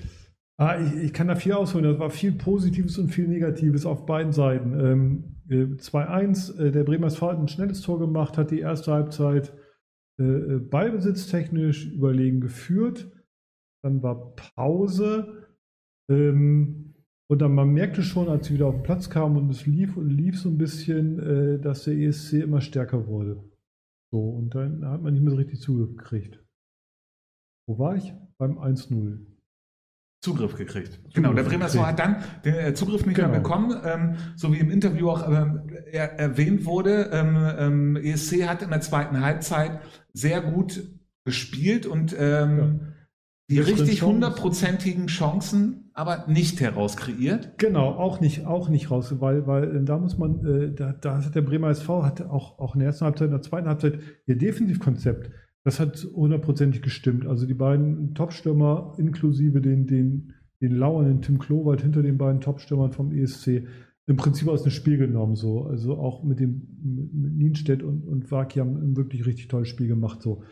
[0.57, 1.85] Ah, ich, ich kann da viel ausholen.
[1.85, 4.79] Das war viel Positives und viel Negatives auf beiden Seiten.
[4.79, 8.91] Ähm, äh, 2-1, äh, der Bremer SV hat ein schnelles Tor gemacht, hat die erste
[8.91, 9.53] Halbzeit
[10.19, 13.11] äh, äh, ballbesitztechnisch überlegen geführt.
[13.85, 15.47] Dann war Pause.
[16.09, 16.95] Ähm,
[17.29, 19.95] und dann man merkte schon, als sie wieder auf den Platz kamen und es lief
[19.95, 23.43] und lief so ein bisschen, äh, dass der ESC immer stärker wurde.
[24.11, 26.43] So, und dann hat man nicht mehr so richtig Zugriff gekriegt.
[27.67, 28.11] Wo war ich?
[28.39, 29.19] Beim 1-0.
[30.23, 30.99] Zugriff gekriegt.
[31.13, 33.29] genau, der Bremer SV hat dann den äh, Zugriff nicht Genau.
[33.29, 37.11] mehr bekommen, ähm, so wie im Interview auch ähm, er, erwähnt wurde.
[37.11, 39.79] Ähm, ähm, ESC hat in der zweiten Halbzeit
[40.13, 40.89] sehr gut
[41.23, 42.94] gespielt und ähm,
[43.49, 47.57] die richtig hundertprozentigen Chancen aber nicht herauskreiert.
[47.57, 51.23] Genau, auch nicht, auch nicht raus, weil, weil äh, da muss man, äh, da, da
[51.23, 53.99] hat der Bremer SV hat auch, auch in der ersten Halbzeit, in der zweiten Halbzeit
[54.25, 55.29] ihr Defensivkonzept,
[55.63, 57.25] das hat hundertprozentig gestimmt.
[57.25, 62.91] Also die beiden Topstürmer inklusive den, den, den lauernden Tim Klowald hinter den beiden Topstürmern
[62.91, 63.63] vom ESC
[64.07, 65.35] im Prinzip aus dem Spiel genommen.
[65.35, 65.63] So.
[65.63, 70.21] Also auch mit dem mit, Nienstedt und, und ein wirklich richtig tolles Spiel gemacht.
[70.21, 70.43] So.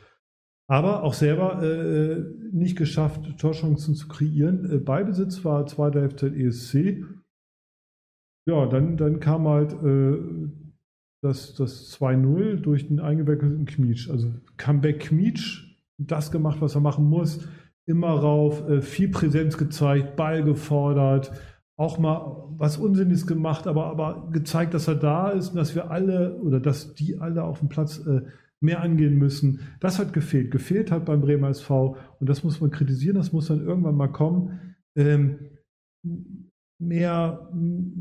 [0.67, 4.71] Aber auch selber äh, nicht geschafft, Torchancen zu kreieren.
[4.71, 7.03] Äh, Ballbesitz war zweite Halbzeit ESC.
[8.47, 10.17] Ja, dann, dann kam halt äh,
[11.21, 14.09] das, das 2-0 durch den eingewechselten Kmietsch.
[14.09, 17.47] Also Comeback Kmietsch, das gemacht, was er machen muss.
[17.85, 21.31] Immer rauf, äh, viel Präsenz gezeigt, Ball gefordert,
[21.75, 25.91] auch mal was Unsinniges gemacht, aber, aber gezeigt, dass er da ist und dass wir
[25.91, 28.21] alle oder dass die alle auf dem Platz äh,
[28.63, 29.59] mehr angehen müssen.
[29.79, 30.51] Das hat gefehlt.
[30.51, 34.07] Gefehlt hat beim Bremer SV und das muss man kritisieren, das muss dann irgendwann mal
[34.07, 34.75] kommen.
[34.97, 35.39] Ähm,
[36.79, 37.51] mehr,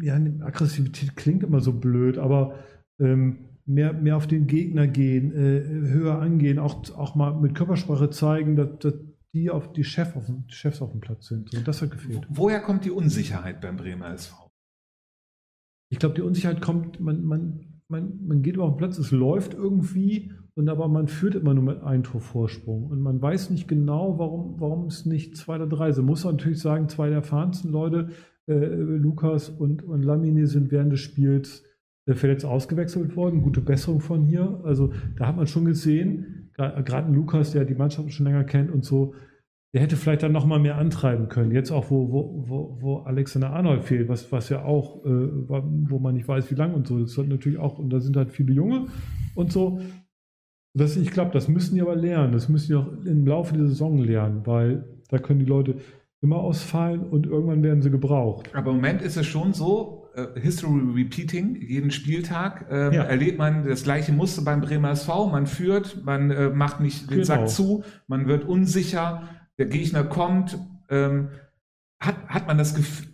[0.01, 2.59] ja, Aggressivität klingt immer so blöd, aber
[3.01, 8.11] ähm, mehr, mehr auf den Gegner gehen, äh, höher angehen, auch, auch mal mit Körpersprache
[8.11, 8.95] zeigen, dass, dass
[9.35, 11.51] die auf die, Chef auf, die Chefs auf dem Platz sind.
[11.51, 12.27] So, das hat gefehlt.
[12.29, 14.51] Woher kommt die Unsicherheit beim Bremer SV?
[15.91, 19.55] Ich glaube, die Unsicherheit kommt, man, man, man, man geht über den Platz, es läuft
[19.55, 22.87] irgendwie, und aber man führt immer nur mit einem Tor Vorsprung.
[22.87, 26.05] Und man weiß nicht genau, warum, warum es nicht zwei oder drei sind.
[26.05, 28.09] Muss man natürlich sagen, zwei der erfahrensten Leute,
[28.47, 31.65] äh, Lukas und, und Lamine, sind während des Spiels
[32.07, 33.43] äh, verletzt ausgewechselt worden.
[33.43, 34.61] Gute Besserung von hier.
[34.65, 38.85] Also da hat man schon gesehen, gerade Lukas, der die Mannschaft schon länger kennt und
[38.85, 39.15] so,
[39.73, 41.51] der hätte vielleicht dann noch mal mehr antreiben können.
[41.51, 45.99] Jetzt auch, wo, wo, wo, wo Alexander Arnold fehlt, was, was ja auch, äh, wo
[45.99, 46.99] man nicht weiß, wie lang und so.
[46.99, 48.87] Das hat natürlich auch, und da sind halt viele Junge
[49.35, 49.81] und so.
[50.75, 52.33] Das, ich glaube, das müssen die aber lernen.
[52.33, 55.77] Das müssen die auch im Laufe der Saison lernen, weil da können die Leute
[56.23, 58.49] immer ausfallen und irgendwann werden sie gebraucht.
[58.55, 63.03] Aber im Moment ist es schon so, äh, History Repeating, jeden Spieltag ähm, Ja.
[63.03, 65.29] erlebt man das gleiche Muster beim Bremer SV.
[65.29, 67.25] Man führt, man äh, macht nicht den Genau.
[67.25, 69.25] Sack zu, man wird unsicher,
[69.59, 70.59] der Gegner kommt,
[70.89, 71.29] ähm,
[72.01, 73.09] hat, hat man das Gefühl,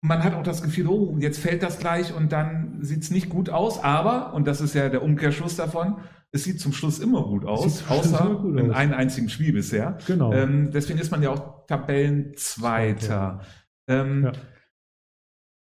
[0.00, 3.28] man hat auch das Gefühl, oh, jetzt fällt das gleich und dann sieht es nicht
[3.30, 5.96] gut aus, aber, und das ist ja der Umkehrschluss davon,
[6.34, 8.76] es sieht zum Schluss immer gut aus, außer gut in aus.
[8.76, 9.98] einem einzigen Spiel bisher.
[10.06, 10.32] Genau.
[10.32, 13.40] Ähm, deswegen ist man ja auch Tabellenzweiter.
[13.88, 14.32] Ähm, Ja.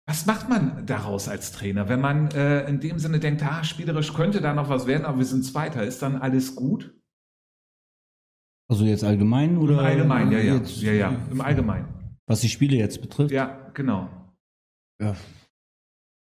[0.06, 4.14] Was macht man daraus als Trainer, wenn man äh, in dem Sinne denkt, ah, spielerisch
[4.14, 6.94] könnte da noch was werden, aber wir sind Zweiter, ist dann alles gut?
[8.70, 9.74] Also jetzt allgemein oder?
[9.76, 12.18] Im Allgemeinen, ja, ja, Jetzt, ja, ja, im Allgemeinen.
[12.26, 13.32] Was die Spiele jetzt betrifft?
[13.32, 14.10] Ja, genau.
[15.00, 15.16] Ja.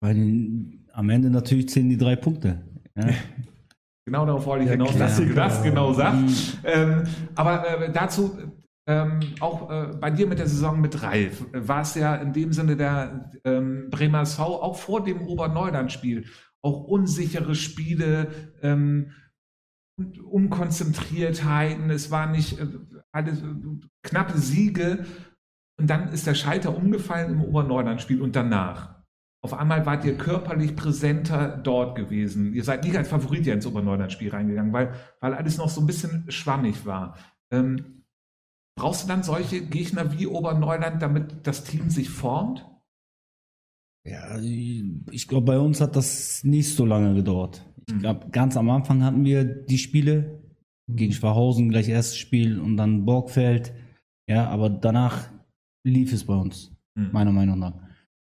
[0.01, 2.63] Weil am Ende natürlich zählen die drei Punkte.
[2.95, 3.07] Ja.
[4.05, 6.55] Genau darauf wollte ich Der hinaus, dass du das genau sagst.
[6.55, 6.59] Mhm.
[6.65, 7.03] Ähm,
[7.35, 8.37] aber äh, dazu
[8.85, 12.51] ähm, auch äh, bei dir mit der Saison mit Ralf war es ja in dem
[12.51, 16.25] Sinne der ähm, Bremer SV auch vor dem Oberneuland-Spiel
[16.63, 19.11] auch unsichere Spiele, ähm,
[20.25, 22.67] Unkonzentriertheiten, es war nicht äh,
[23.11, 23.45] alles äh,
[24.01, 25.05] knappe Siege
[25.79, 29.02] und dann ist der Schalter umgefallen im Oberneuland-Spiel und danach.
[29.43, 32.53] Auf einmal wart ihr körperlich präsenter dort gewesen.
[32.53, 35.87] Ihr seid nicht als Favorit ja ins Oberneuland-Spiel reingegangen, weil, weil alles noch so ein
[35.87, 37.17] bisschen schwammig war.
[37.51, 38.03] Ähm,
[38.79, 42.65] brauchst du dann solche Gegner wie Oberneuland, damit das Team sich formt?
[44.07, 47.65] Ja, ich glaube, bei uns hat das nicht so lange gedauert.
[47.87, 47.99] Ich Mhm.
[47.99, 50.41] glaube, ganz am Anfang hatten wir die Spiele
[50.89, 53.73] gegen Schwachhausen, gleich erstes Spiel und dann Borgfeld.
[54.29, 55.29] Ja, aber danach
[55.85, 57.09] lief es bei uns, Mhm.
[57.11, 57.73] meiner Meinung nach.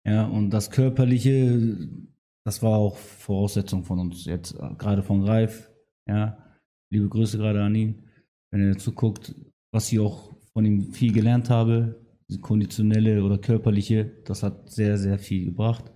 [0.06, 1.88] Ja, und das Körperliche,
[2.44, 5.68] das war auch Voraussetzung von uns, jetzt äh, gerade von Reif.
[6.08, 6.38] Ja,
[6.92, 8.04] liebe Grüße gerade an ihn,
[8.52, 9.34] wenn er zuguckt,
[9.72, 14.96] was ich auch von ihm viel gelernt habe, diese konditionelle oder körperliche, das hat sehr,
[14.96, 15.90] sehr viel gebracht.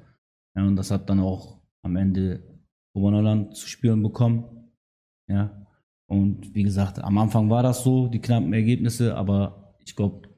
[0.57, 2.43] Ja, und das hat dann auch am Ende
[2.95, 4.73] Obernerland zu spüren bekommen.
[5.29, 5.67] Ja,
[6.09, 10.29] und wie gesagt, am Anfang war das so, die knappen Ergebnisse, aber ich glaube,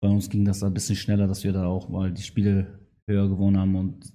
[0.00, 2.79] bei uns ging das ein bisschen schneller, dass wir da auch mal die Spiele
[3.10, 4.12] höher gewonnen haben und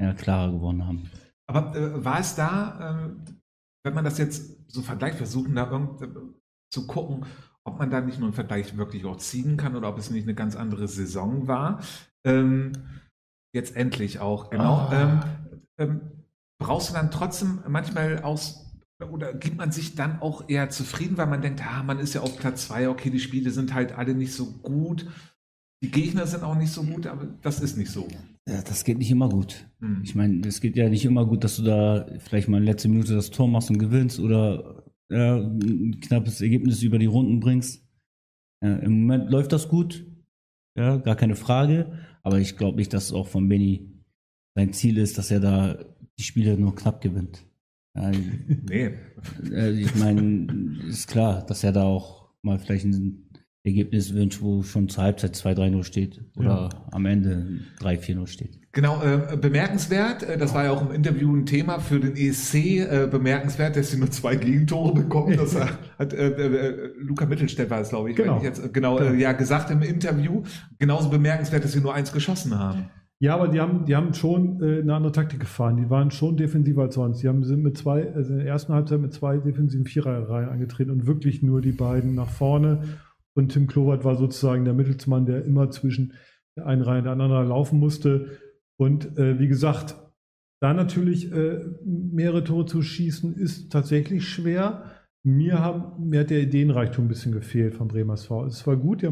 [0.00, 1.10] ja, klarer gewonnen haben.
[1.46, 3.32] Aber äh, war es da, äh,
[3.84, 6.08] wenn man das jetzt so vergleicht, versuchen da irgend, äh,
[6.70, 7.24] zu gucken,
[7.64, 10.24] ob man da nicht nur einen Vergleich wirklich auch ziehen kann oder ob es nicht
[10.24, 11.82] eine ganz andere Saison war?
[12.26, 12.72] Ähm,
[13.54, 14.74] jetzt endlich auch, genau.
[14.74, 14.92] Ah.
[14.92, 15.20] Ähm,
[15.78, 16.00] ähm,
[16.60, 18.64] brauchst du dann trotzdem manchmal aus
[19.10, 22.20] oder gibt man sich dann auch eher zufrieden, weil man denkt, ah, man ist ja
[22.20, 25.06] auf Platz zwei, okay, die Spiele sind halt alle nicht so gut.
[25.82, 28.08] Die Gegner sind auch nicht so gut, aber das ist nicht so.
[28.48, 29.68] Ja, das geht nicht immer gut.
[29.80, 30.00] Hm.
[30.02, 32.88] Ich meine, es geht ja nicht immer gut, dass du da vielleicht mal in letzter
[32.88, 37.86] Minute das Tor machst und gewinnst oder ja, ein knappes Ergebnis über die Runden bringst.
[38.62, 40.04] Ja, Im Moment läuft das gut,
[40.76, 41.92] ja, gar keine Frage.
[42.22, 44.02] Aber ich glaube nicht, dass es auch von Benny
[44.56, 45.78] sein Ziel ist, dass er da
[46.18, 47.46] die Spiele nur knapp gewinnt.
[47.96, 48.10] Ja,
[48.68, 48.94] Nee.
[49.52, 53.27] äh, ich meine, ist klar, dass er da auch mal vielleicht ein
[53.64, 58.58] Ergebnis wünscht, wo schon zur Halbzeit 2-3-0 steht oder am Ende 3-4-0 steht.
[58.72, 62.54] Genau, äh, bemerkenswert, äh, das war ja auch im Interview ein Thema für den ESC,
[62.54, 65.36] äh, bemerkenswert, dass sie nur zwei Gegentore bekommen.
[65.36, 68.36] Das hat äh, äh, Luca Mittelstädt war es, glaube ich, Genau.
[68.36, 70.42] ich jetzt, genau, äh, ja, gesagt im Interview.
[70.78, 72.84] Genauso bemerkenswert, dass sie nur eins geschossen haben.
[73.20, 75.76] Ja, aber die haben, die haben schon eine andere Taktik gefahren.
[75.76, 77.20] Die waren schon defensiver als sonst.
[77.20, 80.92] Die haben, sind mit zwei, also in der ersten Halbzeit mit zwei defensiven Viererreihen angetreten
[80.92, 82.82] und wirklich nur die beiden nach vorne.
[83.38, 86.12] Und Tim Klowert war sozusagen der Mittelsmann, der immer zwischen
[86.56, 88.38] der einen Reihe und der anderen laufen musste.
[88.76, 89.94] Und äh, wie gesagt,
[90.60, 94.90] da natürlich äh, mehrere Tore zu schießen, ist tatsächlich schwer.
[95.24, 98.46] Mir, haben, mir hat der Ideenreichtum ein bisschen gefehlt von Bremer SV.
[98.46, 99.04] Es war gut,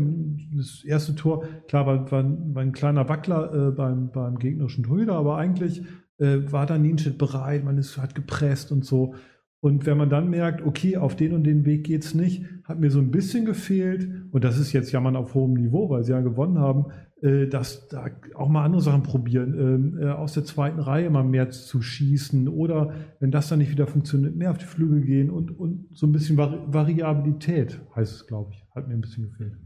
[0.57, 4.83] das erste Tor, klar, war, war, ein- war ein kleiner Wackler äh, beim, beim gegnerischen
[4.83, 5.83] Torhüter, aber eigentlich
[6.19, 9.15] äh, war da Nienstedt bereit, man ist, hat gepresst und so.
[9.67, 12.89] Und wenn man dann merkt, okay, auf den und den Weg geht's nicht, hat mir
[12.89, 16.21] so ein bisschen gefehlt, und das ist jetzt Jammern auf hohem Niveau, weil sie ja
[16.21, 16.85] gewonnen haben,
[17.21, 21.25] äh, dass da auch mal andere Sachen probieren, ähm, äh, aus der zweiten Reihe mal
[21.25, 25.31] mehr zu schießen oder wenn das dann nicht wieder funktioniert, mehr auf die Flügel gehen
[25.31, 29.25] und, und so ein bisschen Vari Variabilität, heißt es, glaube ich, hat mir ein bisschen
[29.25, 29.66] gefehlt.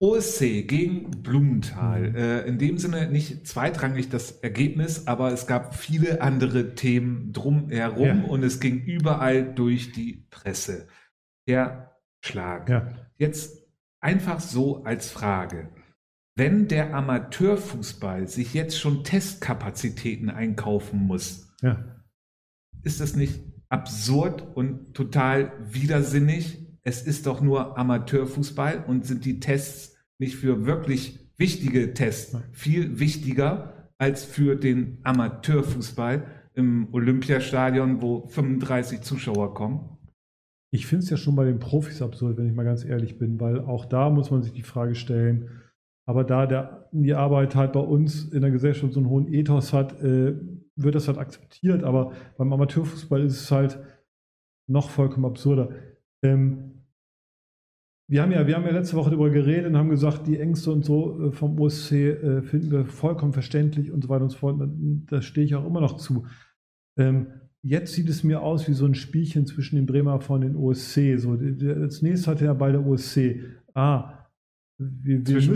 [0.00, 2.10] OSC gegen Blumenthal.
[2.10, 2.16] Mhm.
[2.16, 8.22] Äh, in dem Sinne nicht zweitrangig das Ergebnis, aber es gab viele andere Themen drumherum
[8.22, 8.24] Ja.
[8.28, 10.86] und es ging überall durch die Presse.
[11.48, 12.68] Der Schlag.
[12.68, 13.66] Ja, Jetzt
[14.00, 15.70] einfach so als Frage.
[16.36, 22.00] Wenn der Amateurfußball sich jetzt schon Testkapazitäten einkaufen muss, ja.
[22.84, 26.67] ist das nicht absurd und total widersinnig?
[26.82, 32.98] Es ist doch nur Amateurfußball und sind die Tests nicht für wirklich wichtige Tests viel
[32.98, 39.96] wichtiger als für den Amateurfußball im Olympiastadion, wo 35 Zuschauer kommen?
[40.70, 43.40] Ich finde es ja schon bei den Profis absurd, wenn ich mal ganz ehrlich bin,
[43.40, 45.48] weil auch da muss man sich die Frage stellen,
[46.06, 49.72] aber da der, die Arbeit halt bei uns in der Gesellschaft so einen hohen Ethos
[49.72, 50.34] hat, äh,
[50.76, 53.78] wird das halt akzeptiert, aber beim Amateurfußball ist es halt
[54.68, 55.70] noch vollkommen absurder.
[56.22, 56.78] Ähm,
[58.10, 60.72] wir haben ja, wir haben ja letzte Woche darüber geredet und haben gesagt, die Ängste
[60.72, 64.38] und so äh, vom OSC äh, finden wir vollkommen verständlich und so weiter und so
[64.38, 64.60] fort.
[65.06, 66.26] Da stehe ich auch immer noch zu.
[66.96, 67.26] Ähm,
[67.62, 71.18] jetzt sieht es mir aus wie so ein Spielchen zwischen den Bremer von den OSC.
[71.18, 73.40] So, als nächstes hat er bei der OSC.
[73.74, 74.17] Ah,
[74.78, 75.54] wir, wir Zwischen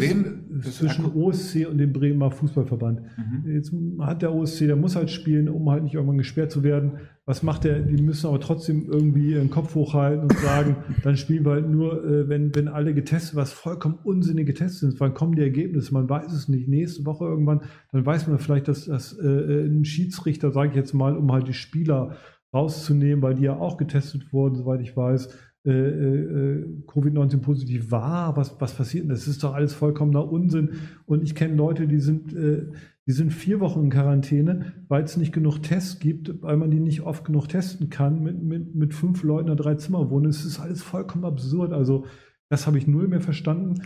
[0.48, 3.02] müssen, Zwischen OSC und dem Bremer Fußballverband.
[3.16, 3.52] Mhm.
[3.52, 6.98] Jetzt hat der OSC, der muss halt spielen, um halt nicht irgendwann gesperrt zu werden.
[7.24, 7.78] Was macht der?
[7.78, 12.04] Die müssen aber trotzdem irgendwie ihren Kopf hochhalten und sagen, dann spielen wir halt nur,
[12.04, 14.98] äh, wenn, wenn alle getestet, was vollkommen unsinnige Tests sind.
[14.98, 15.94] Wann kommen die Ergebnisse?
[15.94, 16.66] Man weiß es nicht.
[16.66, 17.60] Nächste Woche irgendwann,
[17.92, 21.46] dann weiß man vielleicht, dass, dass äh, ein Schiedsrichter, sage ich jetzt mal, um halt
[21.46, 22.16] die Spieler
[22.52, 25.28] rauszunehmen, weil die ja auch getestet wurden, soweit ich weiß,
[25.64, 28.36] äh, äh, Covid-19 positiv war.
[28.36, 29.10] Was, was passiert denn?
[29.10, 30.70] Das ist doch alles vollkommener Unsinn.
[31.06, 32.66] Und ich kenne Leute, die sind, äh,
[33.06, 36.80] die sind vier Wochen in Quarantäne, weil es nicht genug Tests gibt, weil man die
[36.80, 40.26] nicht oft genug testen kann, mit, mit, mit fünf Leuten in drei Zimmer wohnen.
[40.26, 41.72] Es ist alles vollkommen absurd.
[41.72, 42.06] Also,
[42.48, 43.82] das habe ich null mehr verstanden.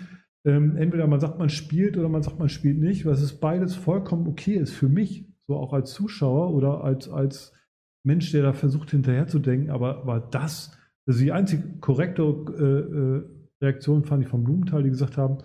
[0.46, 3.74] Ähm, entweder man sagt, man spielt oder man sagt, man spielt nicht, was ist beides
[3.74, 7.52] vollkommen okay ist für mich, so auch als Zuschauer oder als, als
[8.04, 9.70] Mensch, der da versucht hinterherzudenken.
[9.70, 10.70] Aber, aber das,
[11.06, 15.38] also die einzige korrekte äh, äh, Reaktion fand ich vom Blumenthal, die gesagt haben,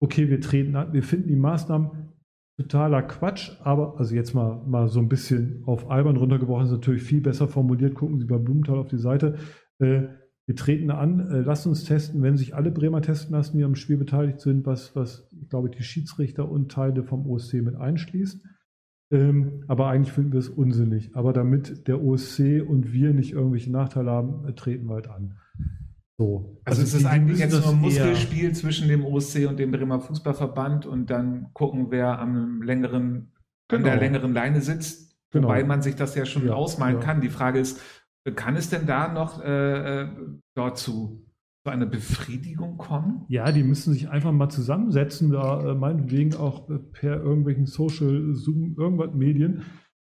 [0.00, 2.10] okay, wir treten an, wir finden die Maßnahmen
[2.56, 7.02] totaler Quatsch, aber also jetzt mal, mal so ein bisschen auf albern runtergebrochen, ist natürlich
[7.02, 7.94] viel besser formuliert.
[7.94, 9.36] Gucken Sie bei Blumenthal auf die Seite.
[9.78, 10.02] Äh,
[10.46, 13.76] wir treten an, äh, lassen uns testen, wenn sich alle Bremer testen lassen, die am
[13.76, 18.42] Spiel beteiligt sind, was, was ich die Schiedsrichter und Teile vom OSC mit einschließt.
[19.12, 21.10] Ähm, aber eigentlich finden wir es unsinnig.
[21.14, 25.36] Aber damit der OSC und wir nicht irgendwelche Nachteile haben, äh, treten wir halt an.
[26.18, 26.60] So.
[26.64, 30.00] Also, es die- ist eigentlich jetzt nur ein Muskelspiel zwischen dem OSC und dem Bremer
[30.00, 33.32] Fußballverband und dann gucken, wer am längeren,
[33.68, 33.94] an der Genau.
[34.02, 35.48] längeren Leine sitzt, Genau.
[35.48, 37.00] wobei man sich das ja schon Ja, ausmalen ja.
[37.02, 37.20] kann.
[37.20, 37.80] Die Frage ist,
[38.36, 40.08] kann es denn da noch äh, äh,
[40.54, 41.24] dort zu,
[41.64, 43.24] zu einer Befriedigung kommen?
[43.28, 48.76] Ja, die müssen sich einfach mal zusammensetzen, da äh, meinetwegen auch per irgendwelchen Social, Zoom,
[48.78, 49.62] irgendwas Medien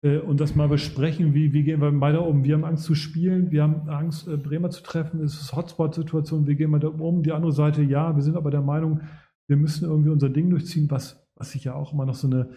[0.03, 2.43] äh, und das mal besprechen, wie, wie gehen wir weiter um.
[2.43, 6.47] Wir haben Angst zu spielen, wir haben Angst, äh, Bremer zu treffen, es ist Hotspot-Situation,
[6.47, 7.23] wie gehen wir da um?
[7.23, 9.01] Die andere Seite, ja, wir sind aber der Meinung,
[9.47, 12.49] wir müssen irgendwie unser Ding durchziehen, was, was sich ja auch immer noch so eine,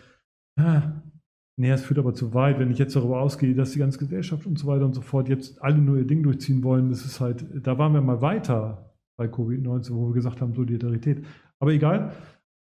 [1.57, 4.46] nee, es führt aber zu weit, wenn ich jetzt darüber ausgehe, dass die ganze Gesellschaft
[4.46, 7.20] und so weiter und so fort jetzt alle nur ihr Ding durchziehen wollen, das ist
[7.20, 11.24] halt, da waren wir mal weiter bei Covid-19, wo wir gesagt haben, Solidarität.
[11.59, 12.12] Aber egal.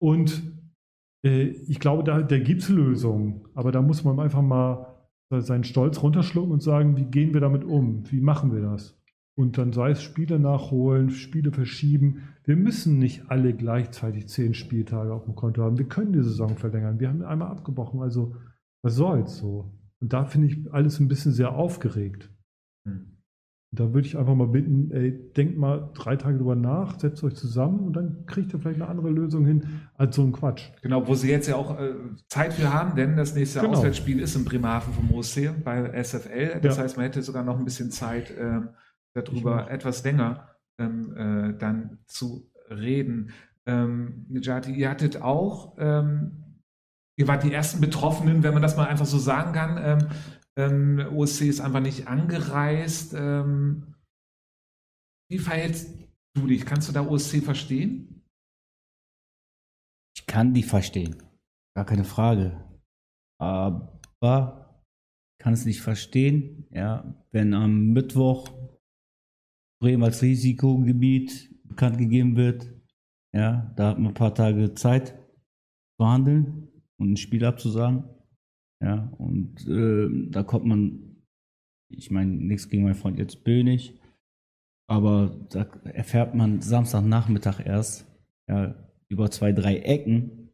[0.00, 0.42] Und
[1.24, 4.94] äh, ich glaube, da, da gibt es Lösungen, aber da muss man einfach mal
[5.30, 8.10] seinen Stolz runterschlucken und sagen, wie gehen wir damit um?
[8.10, 8.98] Wie machen wir das?
[9.36, 12.22] Und dann sei es Spiele nachholen, Spiele verschieben.
[12.44, 15.78] Wir müssen nicht alle gleichzeitig zehn Spieltage auf dem Konto haben.
[15.78, 16.98] Wir können die Saison verlängern.
[16.98, 18.00] Wir haben einmal abgebrochen.
[18.00, 18.34] Also
[18.82, 19.72] was soll's so?
[20.00, 22.30] Und da finde ich alles ein bisschen sehr aufgeregt.
[22.86, 23.18] Hm.
[23.70, 27.34] Da würde ich einfach mal bitten, ey, denkt mal drei Tage drüber nach, setzt euch
[27.34, 30.70] zusammen und dann kriegt ihr vielleicht eine andere Lösung hin als so ein Quatsch.
[30.80, 31.92] Genau, wo sie jetzt ja auch äh,
[32.28, 33.72] Zeit für haben, denn das nächste genau.
[33.72, 36.60] Auswärtsspiel ist in Bremerhaven vom OSC bei SFL.
[36.62, 36.84] Das ja.
[36.84, 38.60] heißt, man hätte sogar noch ein bisschen Zeit, äh,
[39.12, 40.48] darüber etwas länger
[40.78, 43.32] ähm, äh, dann zu reden.
[43.66, 46.47] Ähm, Nijati, ihr hattet auch, ähm,
[47.18, 49.76] ihr wart die ersten Betroffenen, wenn man das mal einfach so sagen kann.
[49.76, 50.08] Ähm,
[50.56, 53.12] ähm, OSC ist einfach nicht angereist.
[53.14, 53.94] Ähm,
[55.30, 55.94] wie verhältst
[56.34, 56.64] du dich?
[56.64, 58.24] Kannst du da OSC verstehen?
[60.16, 61.16] Ich kann die verstehen.
[61.76, 62.64] Gar keine Frage.
[63.40, 64.84] Aber
[65.40, 68.48] kann es nicht verstehen, ja, wenn am Mittwoch
[69.80, 72.68] Bremen als Risikogebiet bekannt gegeben wird,
[73.32, 75.16] ja, da hat man ein paar Tage Zeit
[75.96, 76.67] zu handeln
[76.98, 78.04] und ein Spiel abzusagen.
[78.80, 81.16] Ja, und äh, da kommt man,
[81.88, 83.98] ich meine, nichts gegen meinen Freund jetzt Bönig,
[84.86, 88.06] aber da erfährt man Samstagnachmittag erst,
[88.48, 88.74] ja,
[89.08, 90.50] über zwei, drei Ecken,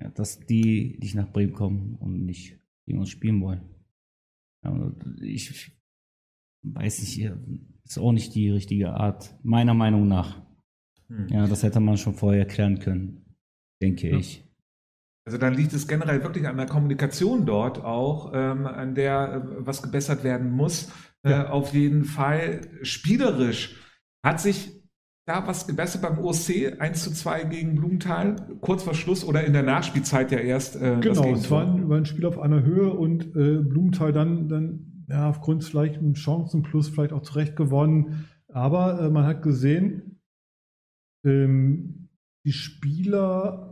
[0.00, 3.60] ja, dass die nicht nach Bremen kommen und nicht gegen uns spielen wollen.
[4.64, 5.72] Ja, ich
[6.62, 7.32] weiß nicht,
[7.84, 10.40] ist auch nicht die richtige Art, meiner Meinung nach.
[11.08, 11.28] Hm.
[11.28, 13.36] Ja, das hätte man schon vorher klären können,
[13.82, 14.47] denke ich.
[15.28, 19.66] Also dann liegt es generell wirklich an der Kommunikation dort auch, ähm, an der äh,
[19.66, 20.90] was gebessert werden muss.
[21.22, 21.50] Äh, ja.
[21.50, 23.76] Auf jeden Fall spielerisch
[24.24, 24.72] hat sich
[25.26, 29.52] da was gebessert beim OSC 1 zu 2 gegen Blumenthal, kurz vor Schluss oder in
[29.52, 30.76] der Nachspielzeit ja erst.
[30.76, 34.48] Äh, genau, es war ein, war ein, Spiel auf einer Höhe und äh, Blumenthal dann,
[34.48, 38.30] dann ja, aufgrund vielleicht einem Chancenplus vielleicht auch zurecht gewonnen.
[38.50, 40.22] Aber äh, man hat gesehen,
[41.22, 42.08] ähm,
[42.46, 43.67] die Spieler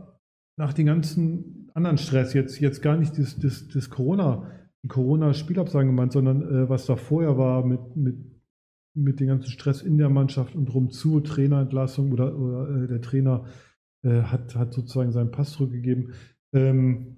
[0.57, 4.51] nach den ganzen anderen Stress, jetzt, jetzt gar nicht das, das, das Corona,
[4.83, 8.17] die Corona-Spielabsagen gemeint, sondern äh, was da vorher war mit, mit,
[8.95, 13.01] mit dem ganzen Stress in der Mannschaft und drum zu, Trainerentlassung oder, oder äh, der
[13.01, 13.45] Trainer
[14.03, 16.13] äh, hat, hat sozusagen seinen Pass zurückgegeben.
[16.53, 17.17] Ähm,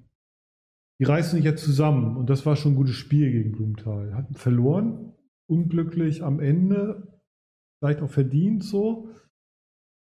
[0.99, 4.13] die reißen sich jetzt zusammen und das war schon ein gutes Spiel gegen Blumenthal.
[4.13, 5.13] Hatten verloren,
[5.47, 7.21] unglücklich am Ende,
[7.79, 9.09] vielleicht auch verdient so.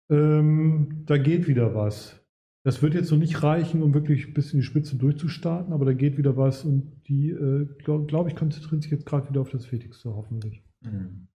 [0.10, 2.25] Ähm, da geht wieder was.
[2.66, 5.94] Das wird jetzt noch nicht reichen, um wirklich bis in die Spitze durchzustarten, aber da
[5.94, 9.52] geht wieder was und die, äh, glaube glaub ich, konzentrieren sich jetzt gerade wieder auf
[9.52, 10.64] das Wichtigste, hoffentlich.
[10.82, 11.28] Mhm.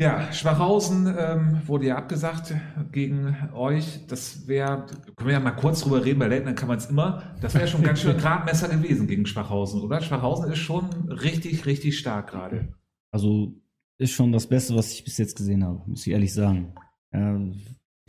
[0.00, 2.54] Ja, Schwachhausen ähm, wurde ja abgesagt
[2.90, 4.06] gegen euch.
[4.06, 7.36] Das wäre, können wir ja mal kurz drüber reden, bei Leitner kann man es immer.
[7.42, 10.00] Das wäre schon ganz schön Gradmesser gewesen gegen Schwachhausen, oder?
[10.00, 12.72] Schwachhausen ist schon richtig, richtig stark gerade.
[13.10, 13.60] Also
[13.98, 16.72] ist schon das Beste, was ich bis jetzt gesehen habe, muss ich ehrlich sagen.
[17.12, 17.38] Ja,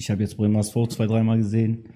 [0.02, 1.88] ich habe jetzt Bremersvor zwei, dreimal gesehen.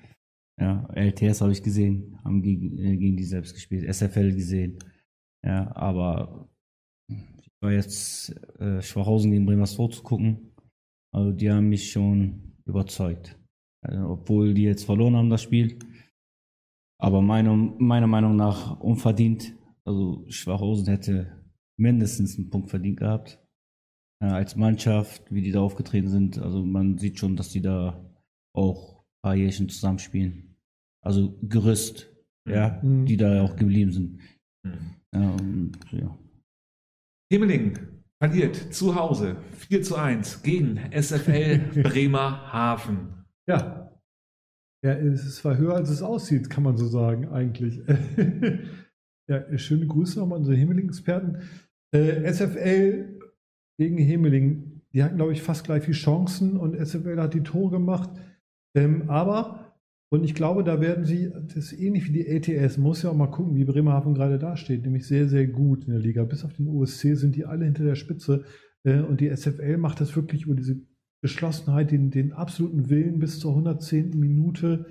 [0.61, 4.77] Ja, LTS habe ich gesehen, haben gegen, äh, gegen die selbst gespielt, SFL gesehen.
[5.43, 6.47] Ja, aber
[7.09, 8.29] ich war jetzt
[8.59, 10.53] äh, Schwachhausen gegen Bremersvor zu gucken.
[11.11, 13.39] Also die haben mich schon überzeugt.
[13.81, 15.79] Also, obwohl die jetzt verloren haben, das Spiel.
[17.01, 19.55] Aber meine, meiner Meinung nach unverdient.
[19.83, 21.43] Also Schwachhausen hätte
[21.77, 23.44] mindestens einen Punkt verdient gehabt
[24.21, 26.37] äh, als Mannschaft, wie die da aufgetreten sind.
[26.37, 28.05] Also man sieht schon, dass die da
[28.55, 30.55] auch ein paar Jährchen zusammenspielen.
[31.03, 32.11] Also Gerüst,
[32.45, 32.53] mhm.
[32.53, 33.05] ja, mhm.
[33.05, 34.19] die da auch geblieben sind.
[34.63, 34.95] Mhm.
[35.13, 36.17] Ja, und, ja.
[37.31, 37.77] Himmeling
[38.21, 39.37] verliert zu Hause
[39.67, 43.25] 4 zu 1 gegen SFL Bremerhaven.
[43.47, 43.91] Ja.
[44.83, 47.81] Ja, es war höher, als es aussieht, kann man so sagen, eigentlich.
[49.27, 51.41] ja, schöne Grüße nochmal an unsere Himmeling-Experten.
[51.91, 53.14] Äh, SFL
[53.77, 54.81] gegen Hemeling.
[54.93, 58.09] Die hatten, glaube ich, fast gleich viel Chancen und SFL hat die Tore gemacht.
[58.75, 59.73] Ähm, aber,
[60.09, 63.15] und ich glaube, da werden sie, das ist ähnlich wie die ATS, muss ja auch
[63.15, 66.23] mal gucken, wie Bremerhaven gerade dasteht, nämlich sehr, sehr gut in der Liga.
[66.23, 68.45] Bis auf den OSC sind die alle hinter der Spitze.
[68.83, 70.79] Äh, und die SFL macht das wirklich über diese
[71.21, 74.11] Geschlossenheit, den, den absoluten Willen bis zur 110.
[74.11, 74.85] Minute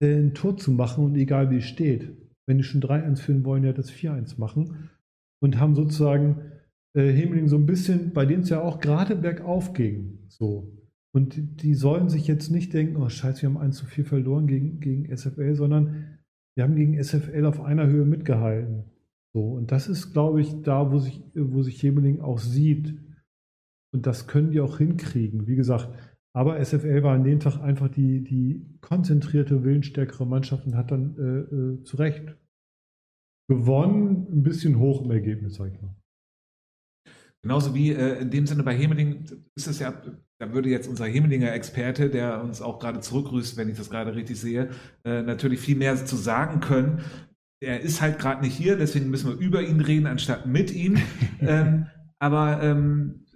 [0.00, 2.08] äh, ein Tor zu machen und egal wie es steht.
[2.46, 4.90] wenn die schon 3-1 führen wollen, ja das 4-1 machen
[5.40, 6.42] und haben sozusagen
[6.94, 10.76] äh, Hemling so ein bisschen, bei denen es ja auch gerade bergauf ging, so.
[11.12, 14.04] Und die, die sollen sich jetzt nicht denken, oh scheiße, wir haben 1 zu 4
[14.04, 16.18] verloren gegen, gegen SFL, sondern
[16.56, 18.84] wir haben gegen SFL auf einer Höhe mitgehalten.
[19.32, 22.96] So, und das ist, glaube ich, da, wo sich, wo sich Hemeling auch sieht.
[23.92, 25.46] Und das können die auch hinkriegen.
[25.46, 25.88] Wie gesagt,
[26.32, 31.16] aber SFL war an dem Tag einfach die, die konzentrierte, willensstärkere Mannschaft und hat dann
[31.18, 32.36] äh, äh, zu Recht
[33.48, 35.99] gewonnen, ein bisschen hoch im Ergebnis, sag ich mal.
[37.42, 39.24] Genauso wie äh, in dem Sinne bei Hemeling
[39.54, 39.94] ist es ja,
[40.38, 44.14] da würde jetzt unser Hemelinger Experte, der uns auch gerade zurückgrüßt, wenn ich das gerade
[44.14, 44.70] richtig sehe,
[45.04, 47.02] äh, natürlich viel mehr zu sagen können.
[47.62, 50.98] Er ist halt gerade nicht hier, deswegen müssen wir über ihn reden, anstatt mit ihm.
[51.40, 51.86] ähm,
[52.18, 53.26] aber ähm,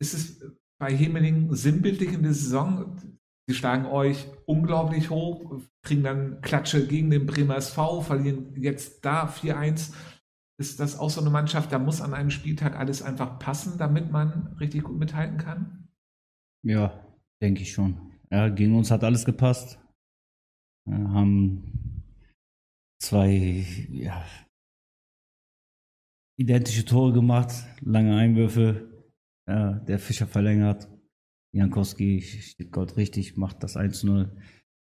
[0.00, 0.40] ist es
[0.80, 2.96] bei Hemeling sinnbildlich in der Saison?
[3.48, 9.28] Sie schlagen euch unglaublich hoch, kriegen dann Klatsche gegen den Bremer SV, verlieren jetzt da
[9.28, 9.92] 4-1
[10.58, 14.10] ist das auch so eine Mannschaft, da muss an einem Spieltag alles einfach passen, damit
[14.10, 15.88] man richtig gut mithalten kann?
[16.64, 17.06] Ja,
[17.40, 18.12] denke ich schon.
[18.30, 19.78] Ja, gegen uns hat alles gepasst.
[20.86, 22.04] Wir haben
[23.00, 24.24] zwei ja,
[26.36, 28.88] identische Tore gemacht, lange Einwürfe.
[29.48, 30.88] Ja, der Fischer verlängert.
[31.54, 34.30] Jankowski steht Gott richtig, macht das 1-0.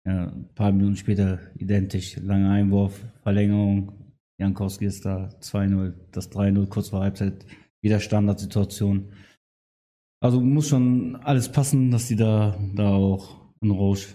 [0.06, 4.03] Ja, ein paar Minuten später identisch, langer Einwurf, Verlängerung,
[4.38, 7.46] Jankowski ist da 2-0, das 3-0 kurz vor Halbzeit,
[7.80, 9.12] wieder Standardsituation.
[10.20, 14.06] Also muss schon alles passen, dass die da, da auch in Rouge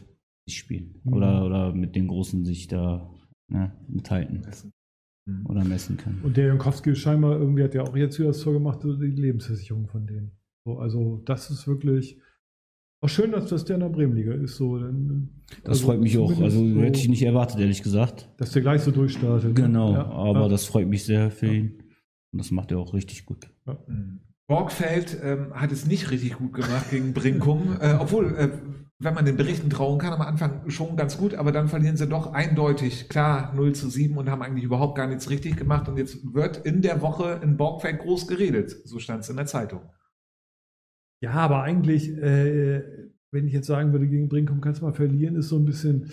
[0.47, 1.01] sich spielen.
[1.03, 1.13] Mhm.
[1.13, 3.09] Oder, oder mit den Großen sich da
[3.47, 4.45] ne, mithalten.
[5.25, 5.45] Mhm.
[5.45, 6.21] Oder messen können.
[6.23, 9.87] Und der Jankowski scheinbar irgendwie hat ja auch jetzt wieder das Tor gemacht, die Lebensversicherung
[9.87, 10.31] von denen.
[10.65, 12.19] So, also das ist wirklich
[13.01, 14.57] auch schön, dass das der in der Bremenliga ist.
[14.57, 15.29] So, dann,
[15.63, 16.29] das also freut mich auch.
[16.41, 18.29] Also so, hätte ich nicht erwartet, ehrlich gesagt.
[18.37, 19.49] Dass der gleich so durchstartet.
[19.49, 19.53] Ne?
[19.53, 20.47] Genau, ja, aber ja.
[20.49, 21.53] das freut mich sehr für ja.
[21.53, 21.83] ihn.
[22.31, 23.49] Und das macht er auch richtig gut.
[23.65, 24.19] Mhm.
[24.47, 28.49] Borgfeld ähm, hat es nicht richtig gut gemacht gegen Brinkum, äh, obwohl, äh,
[28.97, 32.07] wenn man den Berichten trauen kann, am Anfang schon ganz gut, aber dann verlieren sie
[32.07, 35.87] doch eindeutig, klar, 0 zu 7 und haben eigentlich überhaupt gar nichts richtig gemacht.
[35.87, 38.75] Und jetzt wird in der Woche in Borgfeld groß geredet.
[38.83, 39.81] So stand es in der Zeitung.
[41.21, 42.81] Ja, aber eigentlich, äh,
[43.31, 46.11] wenn ich jetzt sagen würde, gegen Brinkum kannst du mal verlieren, ist so ein bisschen,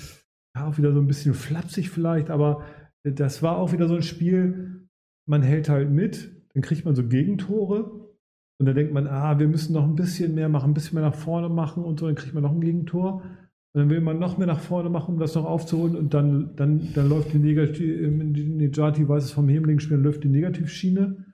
[0.56, 2.64] ja, auch wieder so ein bisschen flapsig vielleicht, aber
[3.04, 4.88] äh, das war auch wieder so ein Spiel,
[5.28, 8.06] man hält halt mit, dann kriegt man so Gegentore
[8.58, 11.08] und dann denkt man, ah, wir müssen noch ein bisschen mehr machen, ein bisschen mehr
[11.08, 13.22] nach vorne machen und so, dann kriegt man noch ein Gegentor.
[13.74, 16.56] Und dann will man noch mehr nach vorne machen, um das noch aufzuholen und dann,
[16.56, 21.25] dann, dann läuft die Negativ, Nejati weiß es vom Hemling-Spiel, läuft die Negativschiene.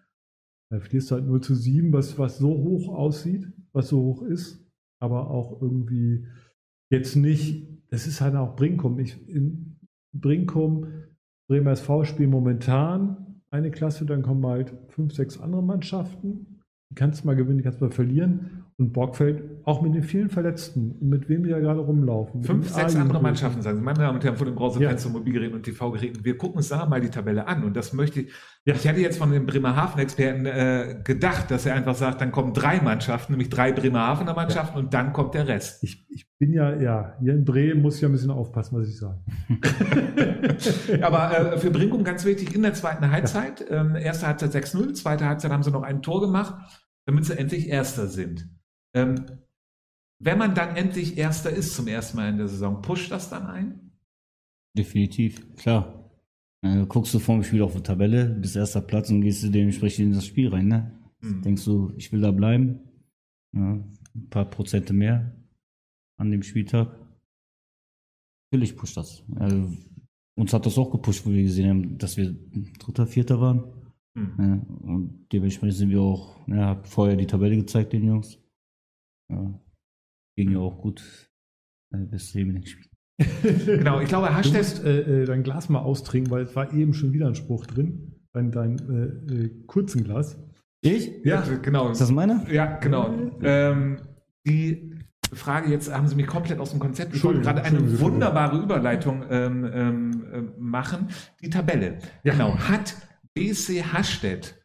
[0.73, 4.65] Da fließt halt 0 zu 7, was, was so hoch aussieht was so hoch ist,
[5.01, 6.27] aber auch irgendwie
[6.91, 8.99] jetzt nicht, das ist halt auch Brinkum.
[8.99, 9.79] Ich, in
[10.15, 10.87] Brinkum,
[11.49, 16.63] Bremer SV spielen momentan eine Klasse, dann kommen halt fünf, sechs andere Mannschaften.
[16.91, 18.62] Die kannst du mal gewinnen, die kannst du mal verlieren.
[18.83, 22.43] Und Borgfeld, auch mit den vielen Verletzten, mit wem wir ja gerade rumlaufen.
[22.43, 23.85] Fünf, sechs andere Mannschaften, sagen Sie.
[23.85, 25.13] Meine Damen und Herren, vor dem Browserfenster, ja.
[25.13, 26.25] Mobilgeräten und TV-Geräten.
[26.25, 27.63] Wir gucken uns da mal die Tabelle an.
[27.63, 28.33] Und das möchte ich,
[28.65, 28.75] ja.
[28.75, 32.81] ich hatte jetzt von dem Bremerhaven-Experten äh, gedacht, dass er einfach sagt, dann kommen drei
[32.81, 34.83] Mannschaften, nämlich drei Bremerhavener Mannschaften ja.
[34.83, 35.85] und dann kommt der Rest.
[35.85, 38.89] Ich, ich bin ja, ja, hier in Bremen muss ich ja ein bisschen aufpassen, was
[38.89, 39.21] ich sage.
[41.03, 45.25] Aber äh, für Brinkum ganz wichtig, in der zweiten Halbzeit, ähm, erste Halbzeit 6-0, zweite
[45.25, 46.57] Halbzeit haben sie noch ein Tor gemacht,
[47.07, 48.49] damit sie endlich Erster sind.
[48.95, 49.27] Ähm,
[50.19, 53.47] wenn man dann endlich Erster ist zum ersten Mal in der Saison, pusht das dann
[53.47, 53.93] ein?
[54.77, 56.11] Definitiv, klar.
[56.63, 59.51] Äh, guckst du vor dem Spiel auf die Tabelle, bist erster Platz und gehst du
[59.51, 60.69] dementsprechend in das Spiel rein.
[60.69, 60.93] Ne?
[61.21, 61.43] Mhm.
[61.43, 62.81] Denkst du, ich will da bleiben?
[63.53, 63.73] Ja,
[64.15, 65.33] ein paar Prozente mehr
[66.19, 66.89] an dem Spieltag.
[68.51, 69.25] Natürlich pusht das.
[69.37, 69.73] Also,
[70.37, 72.35] uns hat das auch gepusht, wo wir gesehen haben, dass wir
[72.79, 73.65] Dritter, Vierter waren.
[74.15, 74.35] Mhm.
[74.39, 78.39] Ja, und dementsprechend sind wir auch, ja, vorher die Tabelle gezeigt, den Jungs.
[79.33, 79.61] Ja,
[80.37, 81.31] ging ja auch gut
[81.93, 82.89] äh, bis Hemelig spielen.
[83.67, 84.53] genau, ich glaube, Hashtag.
[84.53, 87.35] Du musst äh, äh, dein Glas mal austrinken, weil es war eben schon wieder ein
[87.35, 88.21] Spruch drin.
[88.33, 90.39] Dein, dein äh, äh, kurzen Glas.
[90.81, 91.25] Ich?
[91.25, 91.91] Ja, genau.
[91.91, 92.45] Ist das meine?
[92.51, 93.15] Ja, genau.
[93.43, 94.01] Ähm,
[94.47, 94.99] die
[95.33, 97.15] Frage jetzt haben Sie mich komplett aus dem Konzept.
[97.15, 101.09] Ich wollte gerade eine wunderbare Überleitung ähm, ähm, äh, machen.
[101.41, 101.99] Die Tabelle.
[102.25, 102.33] Ja.
[102.33, 102.57] Genau.
[102.57, 102.97] Hat
[103.35, 104.62] BC Hastedt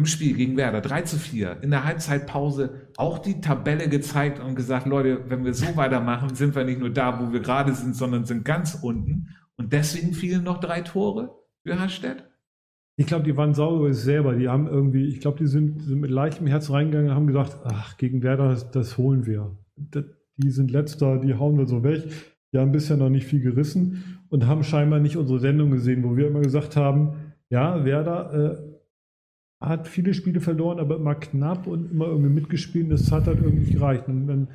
[0.00, 4.54] im Spiel gegen Werder 3 zu 4 in der Halbzeitpause auch die Tabelle gezeigt und
[4.54, 7.94] gesagt, Leute, wenn wir so weitermachen, sind wir nicht nur da, wo wir gerade sind,
[7.94, 9.28] sondern sind ganz unten.
[9.56, 12.24] Und deswegen fielen noch drei Tore für Hasstedt?
[12.96, 14.34] Ich glaube, die waren sauber selber.
[14.36, 17.58] Die haben irgendwie, ich glaube, die sind, sind, mit leichtem Herz reingegangen und haben gesagt,
[17.64, 19.54] ach, gegen Werder, das, das holen wir.
[19.76, 20.04] Das,
[20.38, 22.04] die sind letzter, die hauen wir so weg.
[22.54, 26.16] Die haben bisher noch nicht viel gerissen und haben scheinbar nicht unsere Sendung gesehen, wo
[26.16, 28.69] wir immer gesagt haben, ja, Werder äh,
[29.60, 32.90] hat viele Spiele verloren, aber immer knapp und immer irgendwie mitgespielt.
[32.90, 34.08] Das hat halt irgendwie gereicht.
[34.08, 34.48] Und wenn,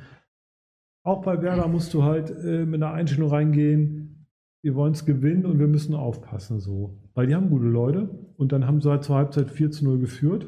[1.04, 4.26] auch bei Werder musst du halt äh, mit einer Einstellung reingehen,
[4.62, 6.98] wir wollen es gewinnen und wir müssen aufpassen so.
[7.14, 10.00] Weil die haben gute Leute und dann haben sie halt zur Halbzeit 4 zu 0
[10.00, 10.46] geführt.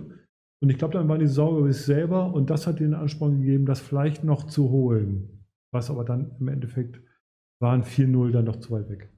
[0.60, 3.38] Und ich glaube, dann waren die sauber über sich selber und das hat ihnen Ansporn
[3.38, 5.44] gegeben, das vielleicht noch zu holen.
[5.72, 7.00] Was aber dann im Endeffekt
[7.60, 9.08] waren 4-0 dann doch zu weit weg.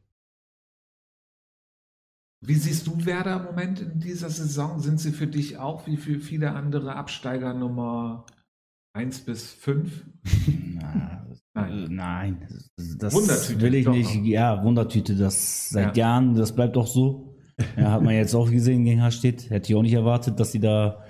[2.42, 4.80] Wie siehst du Werder im Moment in dieser Saison?
[4.80, 8.24] Sind sie für dich auch wie für viele andere Absteiger Nummer
[8.94, 10.06] 1 bis 5?
[10.80, 11.86] Na, nein.
[11.90, 12.48] nein.
[12.98, 14.16] Das Wundertüte, will ich nicht.
[14.16, 14.24] noch.
[14.24, 16.06] Ja, Wundertüte, das seit Ja.
[16.08, 17.36] Jahren, das bleibt auch so.
[17.76, 19.50] Ja, hat man jetzt auch gesehen gegen Hastedt.
[19.50, 21.04] Hätte ich auch nicht erwartet, dass sie da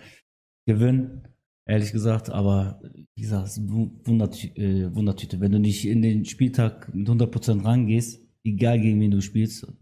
[0.67, 1.29] gewinnen,
[1.65, 2.29] ehrlich gesagt.
[2.29, 2.81] Aber
[3.15, 5.39] wie gesagt, Wundertü äh, Wundertüte.
[5.41, 9.73] Wenn du nicht in den Spieltag mit 100% rangehst, egal gegen wen du spielst,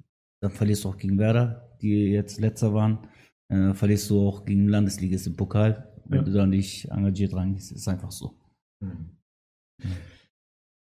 [0.41, 3.09] dann verlierst du auch gegen Werder, die jetzt letzter waren.
[3.51, 6.25] Äh, verlierst du auch gegen Landesligist im Pokal, wenn Ja.
[6.25, 7.73] du da nicht engagiert rangehst.
[7.73, 8.35] Ist einfach so.
[8.83, 9.11] Hm.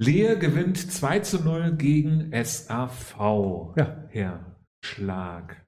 [0.01, 3.73] Lehe gewinnt 2 zu 0 gegen SAV.
[3.77, 4.05] Ja.
[4.09, 5.65] Herr Schlag.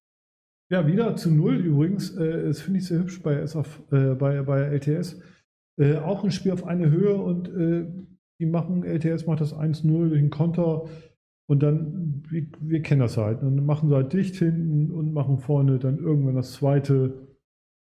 [0.72, 2.16] Ja, wieder zu null übrigens.
[2.16, 5.22] Äh, das finde ich sehr hübsch bei, SF, äh, bei, bei LTS.
[5.80, 7.86] Äh, auch ein Spiel auf eine Höhe und äh,
[8.40, 10.86] die machen, LTS macht das 1-0 durch den Konter
[11.50, 13.42] und dann, wir, wir kennen das halt.
[13.42, 17.28] Und dann machen sie halt dicht hinten und machen vorne dann irgendwann das zweite.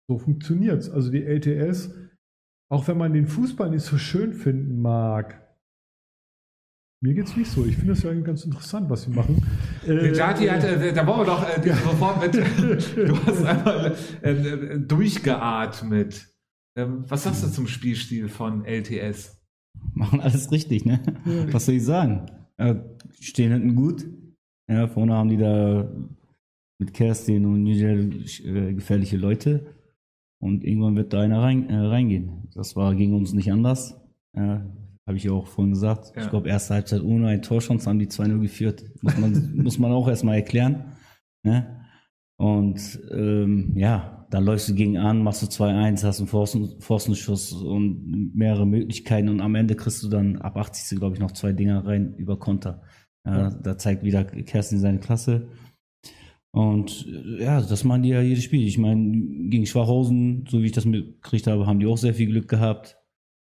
[0.09, 0.89] So funktioniert es.
[0.89, 1.93] Also die LTS,
[2.71, 5.45] auch wenn man den Fußball nicht so schön finden mag,
[7.01, 7.65] mir geht's nicht so.
[7.65, 9.41] Ich finde es ja eigentlich ganz interessant, was sie machen.
[9.87, 12.35] Der Jati hat, äh, da wollen wir doch äh, sofort mit.
[12.95, 16.27] du hast einmal äh, äh, durchgeatmet.
[16.77, 19.39] Ähm, was sagst du zum Spielstil von LTS?
[19.93, 20.99] machen alles richtig, ne?
[21.51, 22.25] Was soll ich sagen?
[23.19, 24.05] Stehen hinten gut.
[24.69, 25.89] Ja, vorne haben die da
[26.79, 29.75] mit Kerstin und Nigel äh, gefährliche Leute.
[30.41, 32.47] Und irgendwann wird da einer rein, äh, reingehen.
[32.53, 33.99] Das war gegen uns nicht anders.
[34.35, 34.65] Ja,
[35.05, 36.13] Habe ich ja auch vorhin gesagt.
[36.15, 36.23] Ja.
[36.23, 38.85] Ich glaube, erste Halbzeit ohne ein Torschance haben die 2-0 geführt.
[39.01, 40.93] Muss man, muss man auch erstmal erklären.
[41.43, 41.78] Ne?
[42.39, 47.51] Und ähm, ja, dann läufst du gegen an, machst du 2-1, hast einen Pfosten, Pfostenschuss
[47.51, 50.97] und mehrere Möglichkeiten und am Ende kriegst du dann ab 80.
[50.99, 52.81] glaube ich noch zwei Dinger rein über Konter.
[53.27, 55.49] Ja, Da zeigt wieder Kerstin seine Klasse.
[56.51, 58.65] Und äh, ja, das machen die ja jedes Spiel.
[58.65, 59.11] Ich meine,
[59.49, 62.97] gegen Schwachhausen, so wie ich das mitgekriegt habe, haben die auch sehr viel Glück gehabt.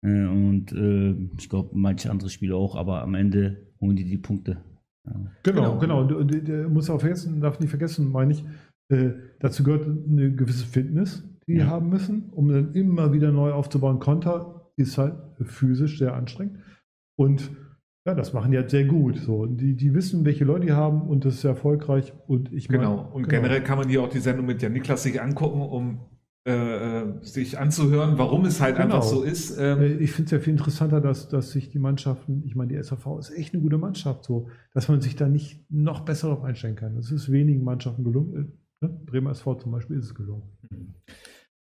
[0.04, 4.18] Äh, Und äh, ich glaube, manche andere Spiele auch, aber am Ende holen die die
[4.18, 4.64] Punkte.
[5.08, 5.14] Ja.
[5.44, 5.80] Genau, Genau.
[5.80, 6.02] genau.
[6.02, 8.44] Und, und der muss auch vergessen, darf nicht vergessen, meine ich,
[8.92, 11.68] äh, dazu gehört eine gewisse Fitness, die Ja.
[11.68, 14.00] haben müssen, um dann immer wieder neu aufzubauen.
[14.00, 16.60] Konter ist halt physisch sehr anstrengend.
[17.16, 17.52] Und
[18.06, 19.18] ja, das machen die halt sehr gut.
[19.18, 22.14] So, die, die wissen, welche Leute die haben und das ist sehr erfolgreich.
[22.28, 23.10] Und ich meine, Genau.
[23.14, 26.00] Und generell kann man hier auch die Sendung mit der Niklas sich angucken, um
[26.44, 28.86] äh, sich anzuhören, warum es halt Genau.
[28.96, 29.56] einfach so ist.
[29.60, 32.70] Ähm, Äh, Ich finde es ja viel interessanter, dass, dass sich die Mannschaften, ich meine,
[32.74, 36.30] die SAV ist echt eine gute Mannschaft, so, dass man sich da nicht noch besser
[36.30, 36.98] darauf einstellen kann.
[36.98, 38.54] Es ist wenigen Mannschaften gelungen.
[38.82, 38.90] Ne?
[38.90, 40.50] Bremer SV zum Beispiel ist es gelungen.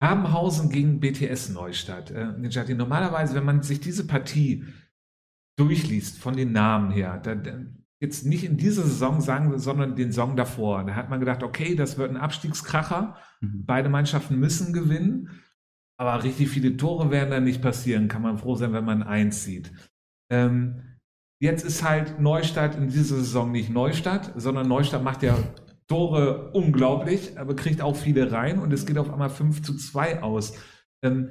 [0.02, 2.10] Habenhausen gegen BTS Neustadt.
[2.10, 2.32] Äh,
[2.74, 4.64] normalerweise, wenn man sich diese Partie
[5.58, 7.36] durchliest, von den Namen her, da,
[8.02, 11.74] jetzt nicht in dieser Saison sagen sondern den Song davor, da hat man gedacht, okay,
[11.74, 13.16] das wird ein Abstiegskracher.
[13.40, 13.66] Mhm.
[13.66, 15.42] Beide Mannschaften müssen gewinnen,
[15.98, 18.08] aber richtig viele Tore werden da nicht passieren.
[18.08, 19.70] Kann man froh sein, wenn man eins sieht.
[20.32, 20.96] Ähm,
[21.42, 25.36] jetzt ist halt Neustadt in dieser Saison nicht Neustadt, sondern Neustadt macht ja
[25.90, 30.22] Tore unglaublich, aber kriegt auch viele rein und es geht auf einmal 5 zu 2
[30.22, 30.56] aus.
[31.02, 31.30] Ähm,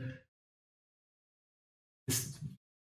[2.10, 2.42] ist,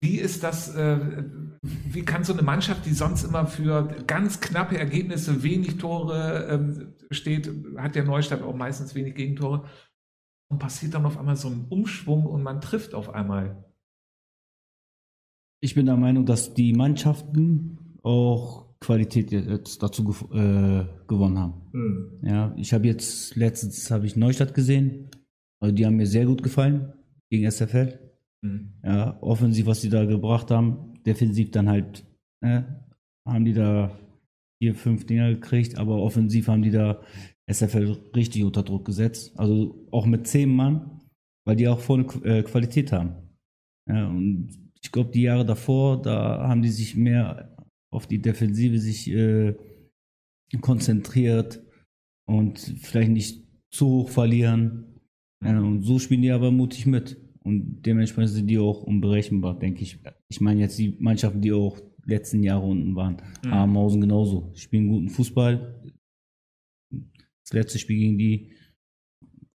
[0.02, 1.24] wie ist das, äh,
[1.62, 6.94] wie kann so eine Mannschaft, die sonst immer für ganz knappe Ergebnisse wenig Tore ähm,
[7.12, 9.68] steht, hat ja Neustadt auch meistens wenig Gegentore,
[10.50, 13.64] und passiert dann auf einmal so ein Umschwung und man trifft auf einmal.
[15.60, 21.54] Ich bin der Meinung, dass die Mannschaften auch Qualität jetzt dazu gew äh, gewonnen haben.
[22.22, 25.08] Ja, ich habe jetzt letztens habe ich Neustadt gesehen.
[25.60, 26.92] Also die haben mir sehr gut gefallen
[27.30, 27.98] gegen SFL.
[28.42, 28.72] Mhm.
[28.82, 32.04] Ja, offensiv, was die da gebracht haben, defensiv dann halt,
[32.44, 32.62] äh,
[33.26, 33.96] haben die da
[34.60, 37.00] vier, fünf Dinger gekriegt, aber offensiv haben die da
[37.50, 39.38] SFL richtig unter Druck gesetzt.
[39.38, 41.00] Also auch mit zehn Mann,
[41.46, 43.14] weil die auch vorne äh, Qualität haben.
[43.88, 44.50] Ja, und
[44.82, 47.51] ich glaube, die Jahre davor, da haben die sich mehr
[47.92, 49.54] auf die Defensive sich äh,
[50.60, 51.62] konzentriert
[52.26, 55.00] und vielleicht nicht zu hoch verlieren.
[55.44, 57.18] Ja, und so spielen die aber mutig mit.
[57.44, 59.98] Und dementsprechend sind die auch unberechenbar, denke ich.
[60.28, 63.16] Ich meine jetzt die Mannschaften, die auch letzten Jahre unten waren.
[63.44, 63.50] Mhm.
[63.50, 64.52] Habenhausen genauso.
[64.54, 65.82] Spielen guten Fußball.
[66.90, 68.52] Das letzte Spiel gegen die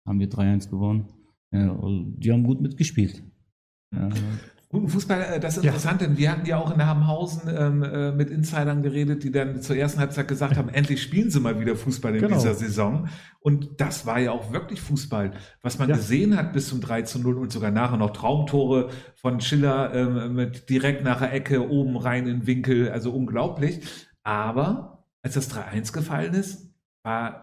[0.07, 1.07] haben wir 3-1 gewonnen.
[1.51, 3.23] Ja, also die haben gut mitgespielt.
[3.93, 4.09] Ja,
[4.73, 5.69] Guten Fußball, äh, das ist Ja.
[5.69, 9.61] interessant, denn wir hatten ja auch in Habenhausen ähm, äh, mit Insidern geredet, die dann
[9.61, 12.33] zur ersten Halbzeit gesagt haben, endlich spielen sie mal wieder Fußball in Genau.
[12.33, 13.07] dieser Saison.
[13.39, 15.33] Und das war ja auch wirklich Fußball.
[15.61, 15.95] Was man Ja.
[15.95, 20.33] gesehen hat bis zum 3 zu 0 und sogar nachher noch Traumtore von Schiller ähm,
[20.33, 23.81] mit direkt nach der Ecke oben rein in den Winkel, also unglaublich.
[24.23, 26.67] Aber als das 3-1 gefallen ist,
[27.03, 27.42] war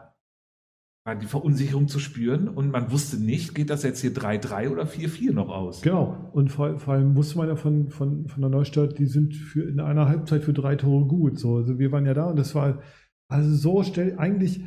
[1.06, 5.32] die Verunsicherung zu spüren und man wusste nicht, geht das jetzt hier 3-3 oder 4-4
[5.32, 5.80] noch aus.
[5.80, 6.30] Genau.
[6.32, 9.62] Und vor, vor allem wusste man ja von, von, von der Neustadt, die sind für
[9.62, 11.38] in einer Halbzeit für drei Tore gut.
[11.38, 12.82] So, also wir waren ja da und das war
[13.28, 14.60] also so stell eigentlich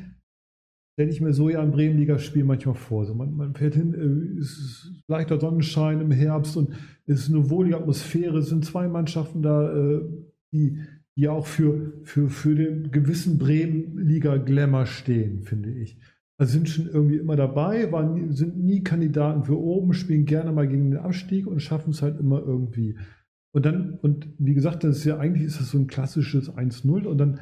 [0.94, 3.06] stelle ich mir so ja ein Bremenliga-Spiel manchmal vor.
[3.06, 6.72] So man, man fährt hin, äh, es ist leichter Sonnenschein im Herbst und
[7.06, 8.40] es ist eine wohlige Atmosphäre.
[8.40, 10.02] Es sind zwei Mannschaften da, äh,
[10.52, 10.80] die,
[11.16, 15.98] die auch für, für, für den gewissen Bremenliga-Glamour stehen, finde ich.
[16.44, 20.68] Also sind schon irgendwie immer dabei, waren, sind nie Kandidaten für oben, spielen gerne mal
[20.68, 22.98] gegen den Abstieg und schaffen es halt immer irgendwie.
[23.54, 27.06] Und dann, und wie gesagt, das ist ja eigentlich ist das so ein klassisches 1-0
[27.06, 27.40] und dann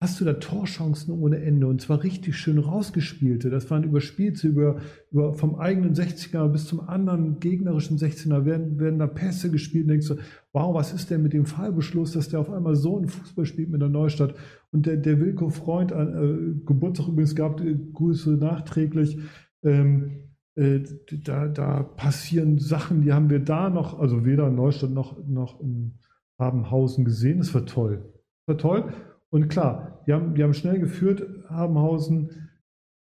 [0.00, 3.50] hast du da Torchancen ohne Ende und zwar richtig schön rausgespielte.
[3.50, 4.80] Das waren überspielte, über,
[5.10, 9.90] über vom eigenen 60er bis zum anderen gegnerischen 16er werden, werden da Pässe gespielt und
[9.90, 10.16] denkst du,
[10.52, 13.70] wow, was ist denn mit dem Fallbeschluss, dass der auf einmal so einen Fußball spielt
[13.70, 14.34] mit der Neustadt
[14.70, 19.18] und der, der Wilko Freund, äh, Geburtstag übrigens gehabt, äh, Grüße nachträglich,
[19.64, 20.80] ähm, äh,
[21.24, 25.60] da, da passieren Sachen, die haben wir da noch, also weder in Neustadt noch, noch
[25.60, 25.98] in
[26.38, 27.38] Habenhausen gesehen.
[27.38, 28.12] Das war toll.
[28.46, 28.92] Das war toll.
[29.30, 32.48] Und klar, die haben, die haben schnell geführt, Habenhausen,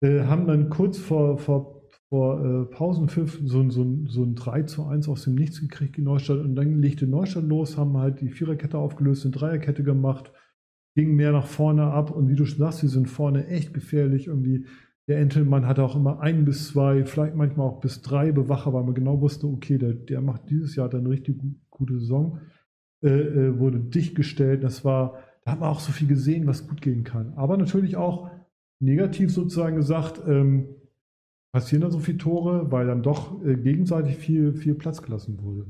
[0.01, 4.63] äh, haben dann kurz vor, vor, vor äh, Pausenpfiff so, ein- so, so ein 3
[4.63, 6.41] zu 1 aus dem Nichts gekriegt, die Neustadt.
[6.41, 10.33] Und dann legte Neustadt los, haben halt die Viererkette aufgelöst, eine Dreierkette gemacht,
[10.97, 12.11] ging mehr nach vorne ab.
[12.11, 14.27] Und wie du schon sagst, die sind vorne echt gefährlich.
[14.27, 14.67] Irgendwie
[15.09, 18.83] der Entelmann hatte auch immer ein bis zwei, vielleicht manchmal auch bis drei Bewacher, weil
[18.83, 22.41] man genau wusste, okay, der, der macht dieses Jahr dann eine richtig gu- gute Saison.
[23.05, 24.65] Äh, äh, wurde dicht gestellt.
[24.65, 27.33] Das war, da hat man auch so viel gesehen, was gut gehen kann.
[27.37, 28.29] Aber natürlich auch
[28.81, 30.67] negativ sozusagen gesagt, ähm,
[31.53, 35.67] passieren da so viele Tore, weil dann doch äh, gegenseitig viel, viel Platz gelassen wurde.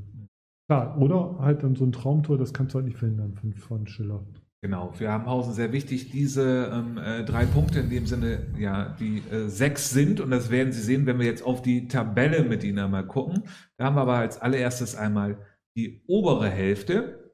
[0.67, 3.87] Klar, oder halt dann so ein Traumtor, das kannst du halt nicht verhindern von, von
[3.87, 4.25] Schiller.
[4.63, 9.21] Genau, für Habenhausen sehr wichtig, diese ähm, äh, drei Punkte, in dem Sinne, ja, die
[9.31, 12.63] äh, sechs sind, und das werden Sie sehen, wenn wir jetzt auf die Tabelle mit
[12.63, 13.43] Ihnen einmal gucken.
[13.77, 15.37] Da haben wir aber als allererstes einmal
[15.75, 17.26] die obere Hälfte.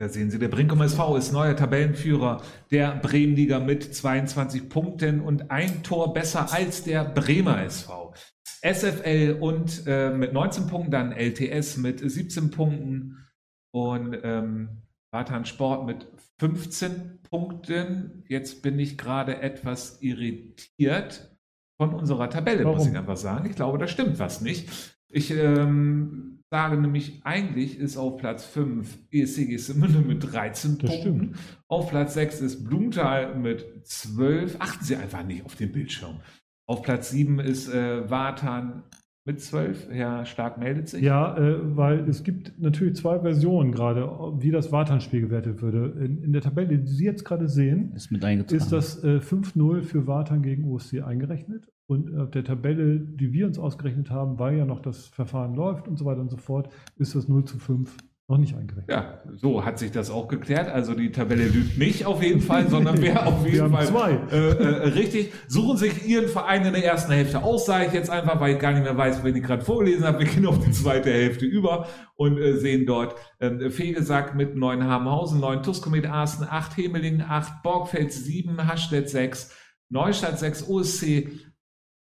[0.00, 2.40] Da sehen Sie, der Brinkum SV ist neuer Tabellenführer
[2.70, 8.14] der Bremenliga mit 22 Punkten und ein Tor besser als der Bremer SV.
[8.62, 13.26] SFL und äh, mit 19 Punkten, dann LTS mit 17 Punkten
[13.72, 16.06] und ähm, Bartan Sport mit
[16.38, 18.22] 15 Punkten.
[18.28, 21.36] Jetzt bin ich gerade etwas irritiert
[21.76, 22.92] von unserer Tabelle, muss Warum?
[22.92, 23.50] ich einfach sagen.
[23.50, 24.68] Ich glaube, da stimmt was nicht.
[25.08, 31.34] Ich ähm, sage nämlich, eigentlich ist auf Platz 5 ESC Geestemünde mit 13 Das Punkten.
[31.68, 34.56] Auf Platz 6 ist Blumenthal mit 12.
[34.58, 36.20] Achten Sie einfach nicht auf den Bildschirm.
[36.66, 38.82] Auf Platz 7 ist äh, Wartan
[39.28, 39.88] mit 12.
[39.90, 41.02] Herr Stark meldet sich.
[41.02, 46.02] Ja, äh, weil es gibt natürlich zwei Versionen gerade, wie das Wartan-Spiel gewertet würde.
[46.02, 48.56] In, in der Tabelle, die Sie jetzt gerade sehen, ist mit eingetragen.
[48.56, 51.68] ist das äh, 5-0 für Wartan gegen OSC eingerechnet.
[51.88, 55.88] Und auf der Tabelle, die wir uns ausgerechnet haben, weil ja noch das Verfahren läuft
[55.88, 57.96] und so weiter und so fort, ist das 0 zu 5
[58.28, 58.90] noch nicht eingerechnet.
[58.90, 60.68] Ja, so hat sich das auch geklärt.
[60.68, 64.20] Also die Tabelle lügt nicht auf jeden Fall, sondern wer auf jeden Fall.
[64.30, 65.32] Äh, äh, richtig.
[65.46, 68.58] Suchen sich Ihren Verein in der ersten Hälfte aus, sage ich jetzt einfach, weil ich
[68.60, 70.18] gar nicht mehr weiß, wenn ich gerade vorgelesen habe.
[70.18, 71.86] Wir gehen auf die zweite Hälfte über
[72.16, 77.62] und äh, sehen dort ähm, Fegesack mit 9 Habenhausen, 9 Tuskomet Arsten, 8 Hemeling, 8
[77.62, 79.56] Borgfeld, 7 Hastedt 6,
[79.88, 81.30] Neustadt 6, OSC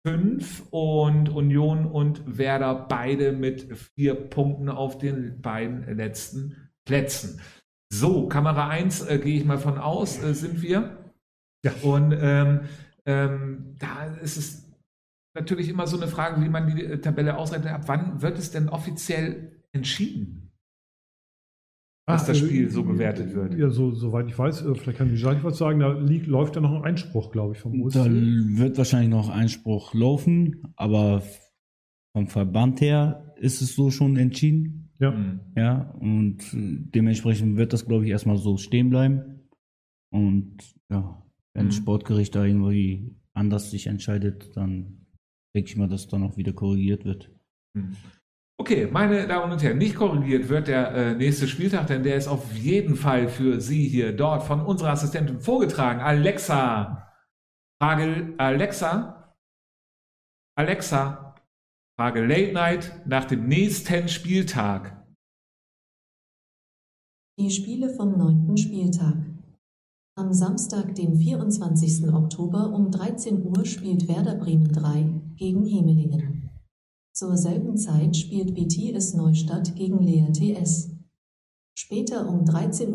[0.05, 7.41] 5 und Union und Werder beide mit vier Punkten auf den beiden letzten Plätzen.
[7.91, 11.11] So, Kamera 1 äh, gehe ich mal von aus, äh, sind wir.
[11.63, 11.71] Ja.
[11.81, 12.61] Und ähm,
[13.07, 14.71] ähm, da ist es
[15.33, 17.73] natürlich immer so eine Frage, wie man die äh, Tabelle ausrechnet.
[17.73, 20.44] Ab wann wird es denn offiziell entschieden?
[22.07, 23.55] Dass das äh, Spiel so gewertet wird.
[23.55, 26.61] Ja, so, soweit ich weiß, äh, vielleicht kann Vijay was sagen, da liegt, läuft ja
[26.61, 27.95] noch ein Einspruch, glaube ich, vom OSC.
[27.95, 31.23] Da wird wahrscheinlich noch Einspruch laufen, aber
[32.15, 34.91] vom Verband her ist es so schon entschieden.
[34.99, 35.13] Ja.
[35.13, 35.39] Hm.
[35.57, 39.49] Ja, und äh, dementsprechend wird das, glaube ich, erstmal so stehen bleiben.
[40.11, 40.57] Und
[40.89, 41.21] ja,
[41.53, 41.69] wenn Mhm.
[41.69, 45.07] das Sportgericht da irgendwie anders sich entscheidet, dann
[45.55, 47.31] denke ich mal, dass dann auch wieder korrigiert wird.
[47.75, 47.95] Hm.
[48.57, 52.27] Okay, meine Damen und Herren, nicht korrigiert wird der äh, nächste Spieltag, denn der ist
[52.27, 55.99] auf jeden Fall für Sie hier dort von unserer Assistentin vorgetragen.
[55.99, 57.11] Alexa.
[57.81, 59.35] Frage Alexa.
[60.57, 61.35] Alexa.
[61.99, 65.05] Frage Late Night nach dem nächsten Spieltag.
[67.37, 69.17] Die Spiele vom neunten Spieltag.
[70.17, 72.13] Am Samstag, den 24.
[72.13, 76.44] Oktober um 13 Uhr spielt Werder Bremen 3 gegen Hemelingen.
[77.17, 80.89] Zur selben Zeit spielt BTS Neustadt gegen Lea TS.
[81.73, 82.91] Später um 13.15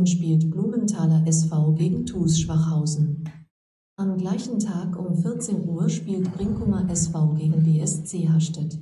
[0.00, 3.24] Uhr spielt Blumenthaler SV gegen TuS Schwachhausen.
[3.98, 8.78] Am gleichen Tag um 14 Uhr spielt Brinkumer SV gegen BSC Hastedt.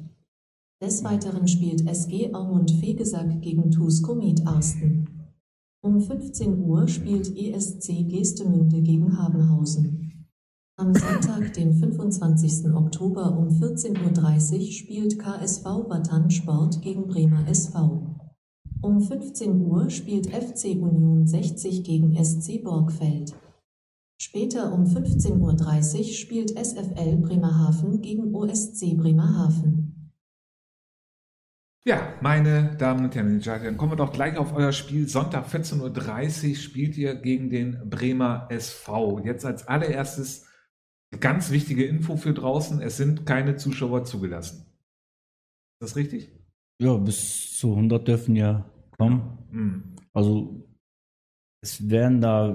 [0.82, 5.08] Des Weiteren spielt SG Aumund Fegesack gegen TuS Komet Arsten.
[5.84, 10.13] Um 15 Uhr spielt ESC Geestemünde gegen Habenhausen.
[10.76, 12.74] Am Sonntag, den 25.
[12.74, 18.16] Oktober um 14.30 Uhr spielt KSV Batan Sport gegen Bremer SV.
[18.82, 23.36] Um 15 Uhr spielt FC Union 60 gegen SC Borgfeld.
[24.20, 30.10] Später um 15.30 Uhr spielt SFL Bremerhaven gegen OSC Bremerhaven.
[31.86, 35.06] Ja, meine Damen und Herren, dann kommen wir doch gleich auf euer Spiel.
[35.08, 39.20] Sonntag 14.30 Uhr spielt ihr gegen den Bremer SV.
[39.20, 40.46] Jetzt als allererstes
[41.20, 42.80] ganz wichtige Info für draußen.
[42.80, 44.66] Es sind keine Zuschauer zugelassen.
[45.80, 46.32] Ist das richtig?
[46.80, 49.38] Ja, bis zu 100 dürfen ja kommen.
[49.50, 49.82] Hm.
[50.12, 50.68] Also
[51.62, 52.54] es werden da,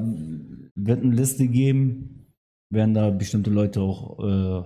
[0.76, 2.28] wird eine Liste geben,
[2.70, 4.64] werden da bestimmte Leute auch äh,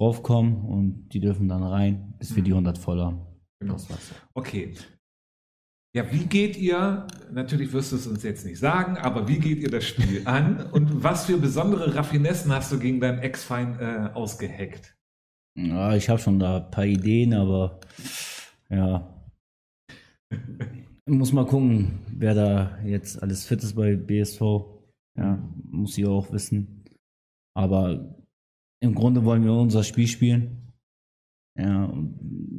[0.00, 3.20] raufkommen und die dürfen dann rein, bis wir die 100 voll haben.
[3.60, 3.74] Genau.
[3.74, 4.12] Das war's.
[4.34, 4.74] Okay.
[5.96, 9.60] Ja, wie geht ihr, natürlich wirst du es uns jetzt nicht sagen, aber wie geht
[9.60, 14.10] ihr das Spiel an und was für besondere Raffinessen hast du gegen deinen Ex-Feind äh,
[14.12, 14.94] ausgeheckt?
[15.56, 17.80] Ja, ich habe schon da ein paar Ideen, aber
[18.68, 19.10] ja.
[21.06, 24.42] Muss mal gucken, wer da jetzt alles fit ist bei BSV.
[25.16, 26.84] Ja, muss ich auch wissen.
[27.54, 28.14] Aber
[28.80, 30.74] im Grunde wollen wir unser Spiel spielen.
[31.58, 31.90] Ja,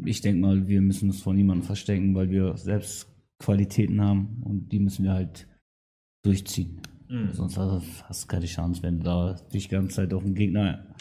[0.05, 4.69] ich denke mal, wir müssen uns vor niemandem verstecken, weil wir selbst Qualitäten haben und
[4.71, 5.47] die müssen wir halt
[6.23, 6.81] durchziehen.
[7.09, 7.31] Mhm.
[7.31, 10.93] Sonst hast du keine Chance, wenn du da dich die ganze Zeit auf den Gegner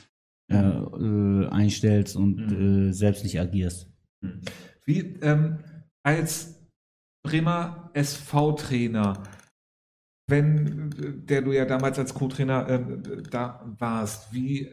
[0.49, 2.89] äh, äh, einstellst und Mhm.
[2.89, 3.91] äh, selbst nicht agierst.
[4.84, 5.59] Wie ähm,
[6.05, 6.64] als
[7.24, 9.22] Bremer SV-Trainer,
[10.28, 14.70] wenn der du ja damals als Co-Trainer ähm, da warst, wie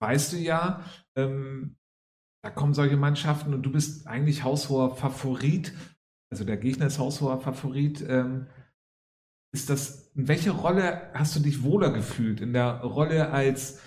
[0.00, 0.84] weißt du ja,
[1.16, 1.76] ähm,
[2.44, 5.72] da kommen solche Mannschaften und du bist eigentlich haushoher Favorit,
[6.30, 8.04] also der Gegner ist haushoher Favorit.
[8.06, 8.46] Ähm,
[9.52, 12.40] ist das, in welche Rolle hast du dich wohler gefühlt?
[12.40, 13.80] In der Rolle als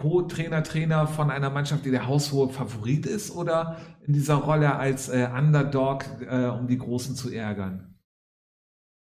[0.00, 5.08] Co-Trainer, Trainer von einer Mannschaft, die der haushohe Favorit ist, oder in dieser Rolle als
[5.08, 7.94] äh, Underdog, äh, um die Großen zu ärgern?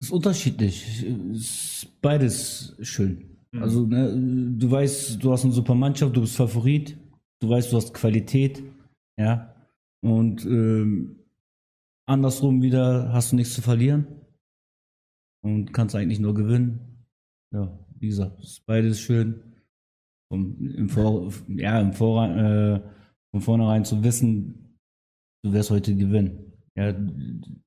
[0.01, 1.07] Das ist unterschiedlich.
[1.07, 3.39] Ist beides schön.
[3.53, 3.63] Mhm.
[3.63, 4.13] Also, ne,
[4.59, 6.99] du weißt, du hast eine super Mannschaft, du bist Favorit,
[7.41, 8.63] du weißt, du hast Qualität,
[9.19, 9.55] ja.
[10.03, 11.26] Und ähm,
[12.07, 14.07] andersrum wieder hast du nichts zu verlieren
[15.43, 17.07] und kannst eigentlich nur gewinnen.
[17.53, 19.43] Ja, wie gesagt, ist beides schön.
[20.29, 22.81] Um, im Vor ja, im Vor äh,
[23.31, 24.79] von vornherein zu wissen,
[25.43, 26.53] du wirst heute gewinnen.
[26.75, 26.95] Ja,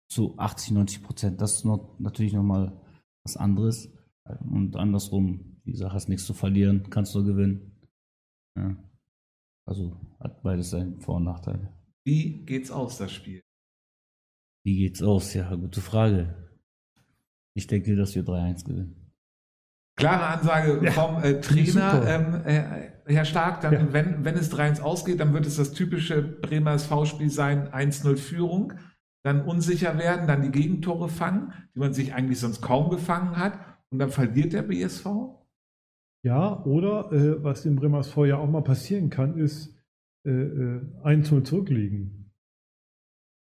[0.07, 1.41] zu 80, 90 Prozent.
[1.41, 2.73] Das ist noch, natürlich nochmal
[3.23, 3.91] was anderes.
[4.51, 7.79] Und andersrum, wie gesagt, hast nichts zu verlieren, kannst nur gewinnen.
[8.55, 8.75] Ja.
[9.65, 11.71] Also hat beides seine Vor- und Nachteile.
[12.03, 13.43] Wie geht's aus, das Spiel?
[14.63, 15.33] Wie geht's aus?
[15.33, 16.35] Ja, gute Frage.
[17.53, 18.95] Ich denke, dass wir 3-1 gewinnen.
[19.95, 23.93] Klare Ansage Ja, vom äh, Trainer, ähm, äh, Herr Stark, dann, Ja.
[23.93, 28.73] wenn, wenn es 3-1 ausgeht, dann wird es das typische Bremer SV-Spiel sein, 1-0 Führung,
[29.23, 33.59] dann unsicher werden, dann die Gegentore fangen, die man sich eigentlich sonst kaum gefangen hat,
[33.89, 35.05] und dann verliert der BSV?
[36.23, 39.75] Ja, oder äh, was dem Bremer SV ja auch mal passieren kann, ist
[40.25, 42.28] äh, äh, 1-0 zurückliegen.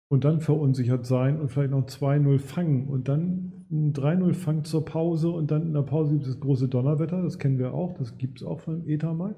[0.08, 4.84] Und dann verunsichert sein und vielleicht noch 2-0 fangen und dann ein 3-0 fangen zur
[4.84, 7.94] Pause und dann in der Pause gibt es das große Donnerwetter, das kennen wir auch,
[7.98, 9.36] das gibt es auch von ETA mal.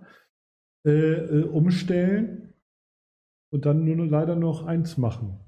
[0.86, 2.54] Äh, äh, umstellen
[3.50, 5.38] und dann nur noch leider noch eins machen.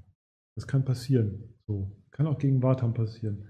[0.55, 1.55] Das kann passieren.
[1.67, 1.95] So.
[2.11, 3.47] Kann auch gegen Wartam passieren.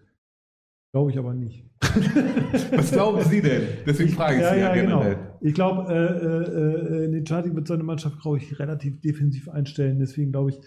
[0.93, 1.65] Glaube ich aber nicht.
[2.71, 3.63] Was glauben Sie denn?
[3.85, 5.15] Deswegen frage ich ja, Sie ja, ja, generell.
[5.15, 5.37] genau.
[5.41, 9.99] Ich glaube, äh, äh, äh, Necati wird seine Mannschaft, glaube ich, relativ defensiv einstellen.
[9.99, 10.59] Deswegen glaube ich,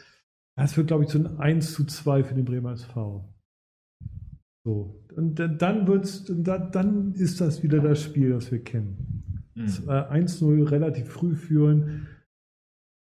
[0.57, 3.28] das wird, glaube ich, so ein 1 zu 2 für den Bremer SV.
[4.64, 5.05] So.
[5.14, 9.42] Und dann- wird's, und dann, ist das wieder das Spiel, das wir kennen.
[9.55, 9.61] Mhm.
[9.66, 12.09] Das, äh, 1-0 relativ früh führen.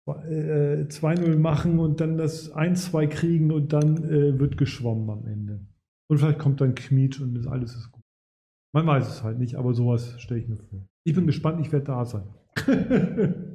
[0.09, 5.67] äh, 2-0 machen und dann das 1-2 kriegen und dann äh, wird geschwommen am Ende.
[6.09, 8.05] Und vielleicht kommt dann Kmietsch und das alles ist gut.
[8.73, 10.87] Man weiß es halt nicht, aber sowas stelle ich mir vor.
[11.05, 12.23] Ich bin gespannt, ich werde da sein.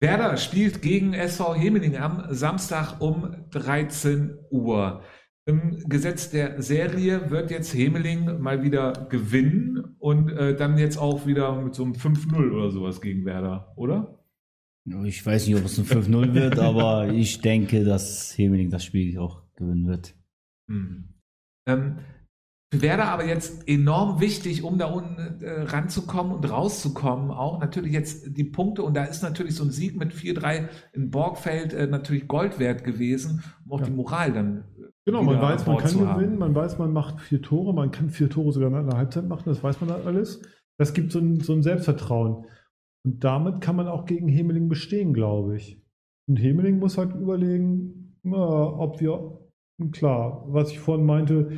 [0.00, 5.02] Werder spielt gegen SV Hemeling am Samstag um 13 Uhr.
[5.44, 11.26] Im Gesetz der Serie wird jetzt Hemeling mal wieder gewinnen und äh, dann jetzt auch
[11.26, 14.22] wieder mit so einem 5-0 oder sowas gegen Werder, oder?
[15.04, 19.18] Ich weiß nicht, ob es ein 5-0 wird, aber ich denke, dass Hemeling das Spiel
[19.18, 20.14] auch gewinnen wird.
[20.68, 21.14] Hm.
[21.66, 21.98] Ähm,
[22.70, 28.36] Werder aber jetzt enorm wichtig, um da unten äh, ranzukommen und rauszukommen, auch natürlich jetzt
[28.36, 32.28] die Punkte und da ist natürlich so ein Sieg mit 4-3 in Borgfeld äh, natürlich
[32.28, 33.86] Gold wert gewesen, um auch Ja.
[33.86, 34.64] die Moral dann
[35.06, 36.18] Genau, wieder man weiß, an man kann haben.
[36.20, 39.26] gewinnen, man weiß, man macht vier Tore, man kann vier Tore sogar in einer Halbzeit
[39.26, 40.42] machen, das weiß man halt alles.
[40.78, 42.44] Das gibt so ein, so ein Selbstvertrauen.
[43.06, 45.82] Und damit kann man auch gegen Hemeling bestehen, glaube ich.
[46.28, 49.38] Und Hemeling muss halt überlegen, na, ob wir,
[49.92, 51.52] klar, was ich vorhin meinte,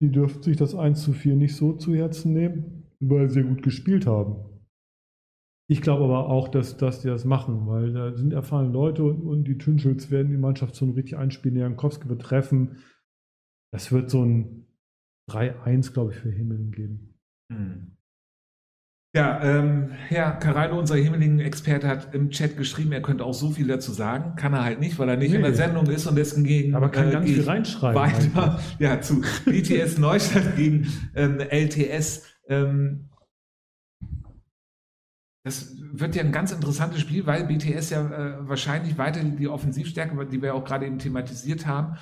[0.00, 3.44] die dürften sich das 1 zu 4 nicht so zu Herzen nehmen, weil sie sehr
[3.44, 4.36] gut gespielt haben.
[5.68, 9.22] Ich glaube aber auch, dass, dass die das machen, weil da sind erfahrene Leute und,
[9.22, 11.58] und die Tünschels werden die Mannschaft schon richtig einspielen.
[11.58, 12.78] Jankowski wird treffen.
[13.72, 14.66] Das wird so ein
[15.28, 17.18] 3-1, glaube ich, für Himmeln geben.
[17.52, 17.95] Hm.
[19.16, 23.66] Ja, ähm, Herr Carallo, unser Himmeling-Experte, hat im Chat geschrieben, er könnte auch so viel
[23.66, 24.36] dazu sagen.
[24.36, 25.36] Kann er halt nicht, weil er nicht Nee.
[25.36, 26.74] in der Sendung ist und deswegen.
[26.74, 27.98] Aber kann äh, ganz viel reinschreiben.
[27.98, 28.60] Weiter, einfach.
[28.78, 32.24] ja, zu BTS Neustadt gegen ähm, LTS.
[32.46, 33.08] Ähm,
[35.44, 40.26] das wird ja ein ganz interessantes Spiel, weil BTS ja äh, wahrscheinlich weiter die Offensivstärke,
[40.26, 41.96] die wir auch gerade eben thematisiert haben,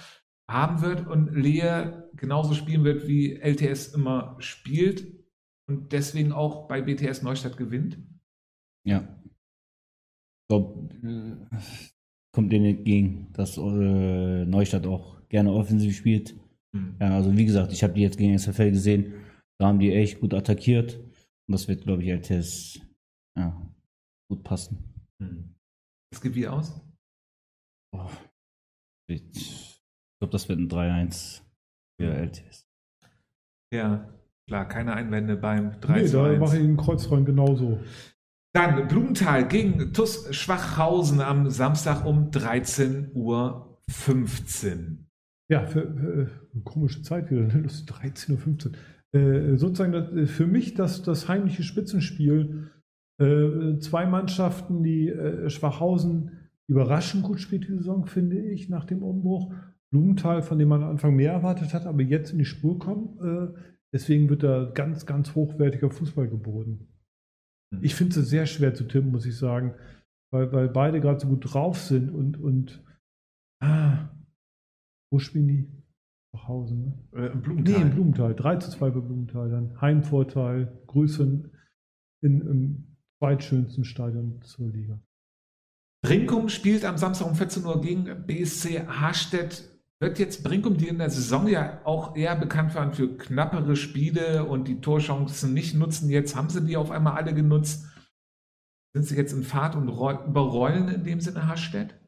[0.51, 5.14] haben wird und Lehe genauso spielen wird, wie LTS immer spielt
[5.67, 7.99] und deswegen auch bei BTS Neustadt gewinnt.
[8.87, 9.09] Ja.
[9.23, 11.57] Ich glaube, äh,
[12.35, 16.35] kommt denen entgegen, dass äh, Neustadt auch gerne offensiv spielt.
[16.75, 16.97] Hm.
[17.01, 19.15] Ja, also wie gesagt, ich habe die jetzt gegen SFL gesehen.
[19.59, 20.97] Da haben die echt gut attackiert.
[20.97, 22.81] Und das wird, glaube ich, LTS
[23.39, 23.75] ja,
[24.29, 25.07] gut passen.
[25.23, 25.55] Hm.
[26.13, 26.81] Es geht wie aus?
[27.93, 28.11] Oh.
[29.09, 29.81] Ich
[30.19, 31.43] glaube, das wird ein 3-1
[31.99, 32.67] für LTS.
[33.73, 34.14] Ja,
[34.47, 36.41] klar, keine Einwände beim 3 Nee, da 1.
[36.41, 37.81] mache ich den Kreuzrein genauso.
[38.55, 43.79] Dann Blumenthal gegen TUS Schwachhausen am Samstag um 13.15 Uhr.
[45.49, 47.63] Ja, für, für eine komische Zeit wieder, ne?
[47.65, 48.73] Das ist 13.15 Uhr.
[49.15, 52.71] Äh, sozusagen das, äh, für mich das, das heimliche Spitzenspiel.
[53.19, 56.33] Äh, zwei Mannschaften, die äh, Schwachhausen
[56.69, 59.53] überraschend gut spielt die Saison, finde ich, nach dem Umbruch.
[59.91, 63.55] Blumenthal, von dem man am Anfang mehr erwartet hat, aber jetzt in die Spur kommen.
[63.95, 66.89] Deswegen wird da ganz, ganz hochwertiger Fußball geboten.
[67.73, 67.85] Hm.
[67.85, 69.75] Ich finde es sehr schwer zu tippen, muss ich sagen,
[70.33, 72.85] weil, weil beide gerade so gut drauf sind und, und
[73.63, 74.11] ah,
[75.13, 75.85] wo spielen die?
[76.35, 77.09] Schwachhausen, ne?
[77.13, 77.83] Äh, im Nee, Blumenthal.
[77.83, 78.35] in Blumenthal.
[78.35, 79.49] 3 zu 2 bei Blumenthal.
[79.49, 80.83] Dann Heimvorteil.
[80.89, 81.51] Grüße in,
[82.21, 85.01] in, im zweitschönsten Stadion zur Liga.
[86.05, 89.74] Brinkum spielt am Samstag um 14 Uhr gegen BSC Hastedt.
[90.05, 94.45] Wird jetzt Brinkum, die in der Saison ja auch eher bekannt waren für knappere Spiele
[94.45, 97.87] und die Torchancen nicht nutzen, jetzt haben sie die auf einmal alle genutzt.
[98.95, 101.99] Sind sie jetzt in Fahrt und roll- überrollen in dem Sinne Hastedt?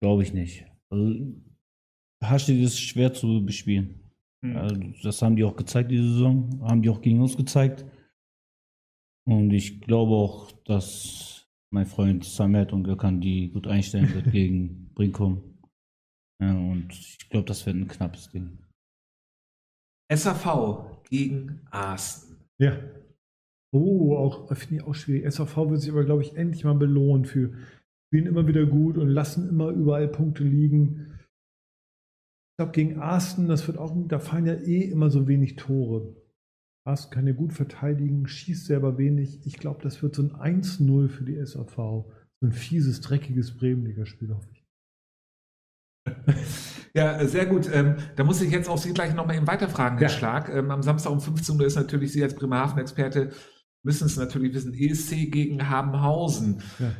[0.00, 0.64] Glaube ich nicht.
[0.90, 1.12] Also,
[2.22, 4.12] Hashtag ist schwer zu bespielen.
[4.44, 4.56] Hm.
[4.56, 6.60] Also, das haben die auch gezeigt, diese Saison.
[6.62, 7.84] Haben die auch gegen uns gezeigt.
[9.26, 14.92] Und ich glaube auch, dass mein Freund Samet und Gökhan die gut einstellen wird gegen
[14.94, 15.53] Brinkum.
[16.42, 18.58] Ja, und ich glaube, das wird ein knappes Ding.
[20.12, 22.36] SAV gegen Aachen.
[22.58, 22.78] Ja.
[23.72, 25.32] Oh, auch finde ich auch schwierig.
[25.32, 27.52] SAV wird sich aber, glaube ich, endlich mal belohnen für
[28.14, 31.18] spielen immer wieder gut und lassen immer überall Punkte liegen.
[32.52, 36.14] Ich glaube, gegen Arsten, das wird auch, da fallen ja eh immer so wenig Tore.
[36.86, 39.44] Arsten kann ja gut verteidigen, schießt selber wenig.
[39.44, 41.74] Ich glaube, das wird so ein 1-0 für die SAV.
[41.76, 44.63] So ein fieses, dreckiges Bremenliga-Spiel, hoffe ich.
[46.94, 47.68] Ja, sehr gut.
[47.72, 50.14] Ähm, da muss ich jetzt auch Sie gleich nochmal eben weiterfragen, Herr Ja.
[50.14, 50.48] Schlag.
[50.48, 53.30] Ähm, am Samstag um 15 Uhr ist natürlich Sie als Bremerhaven-Experte,
[53.84, 56.62] müssen es natürlich wissen, ESC gegen Habenhausen.
[56.78, 56.92] Ja.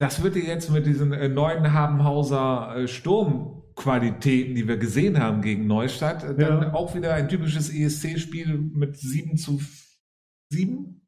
[0.00, 5.66] Das wird jetzt mit diesen äh, neuen Habenhauser äh, Sturmqualitäten, die wir gesehen haben gegen
[5.66, 6.74] Neustadt, äh, dann Ja.
[6.74, 9.60] auch wieder ein typisches ESC-Spiel mit 7 zu
[10.52, 11.06] 7?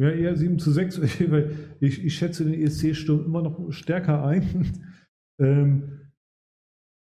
[0.00, 1.00] Ja, eher 7 zu 6.
[1.30, 4.72] weil Ich, ich schätze den ESC-Sturm immer noch stärker ein.
[5.40, 6.00] ähm,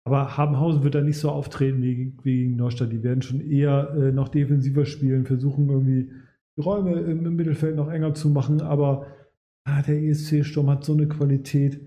[0.05, 2.91] aber Habenhausen wird da nicht so auftreten wie, wie gegen Neustadt.
[2.91, 6.11] Die werden schon eher äh, noch defensiver spielen, versuchen irgendwie
[6.57, 8.61] die Räume im, Mittelfeld noch enger zu machen.
[8.61, 9.07] Aber
[9.63, 11.79] ah, der ESC-Sturm hat so eine Qualität.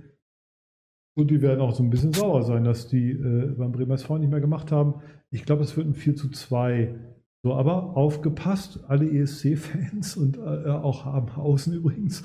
[1.14, 4.18] Und die werden auch so ein bisschen sauer sein, dass die äh, beim Bremer SV
[4.18, 5.02] nicht mehr gemacht haben.
[5.30, 6.94] Ich glaube, es wird ein 4 zu 2.
[7.42, 11.06] So, aber aufgepasst, alle ESC-Fans und äh, auch
[11.36, 12.24] Außen übrigens,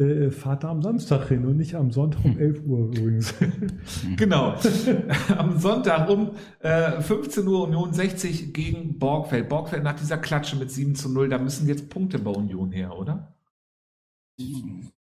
[0.00, 3.34] äh, fahrt da am Samstag hin und nicht am Sonntag um 11 Uhr übrigens.
[4.16, 4.54] Genau.
[5.36, 9.48] Am Sonntag um äh, 15 Uhr Union 60 gegen Borgfeld.
[9.48, 12.96] Borgfeld nach dieser Klatsche mit 7 zu 0, da müssen jetzt Punkte bei Union her,
[12.96, 13.34] oder?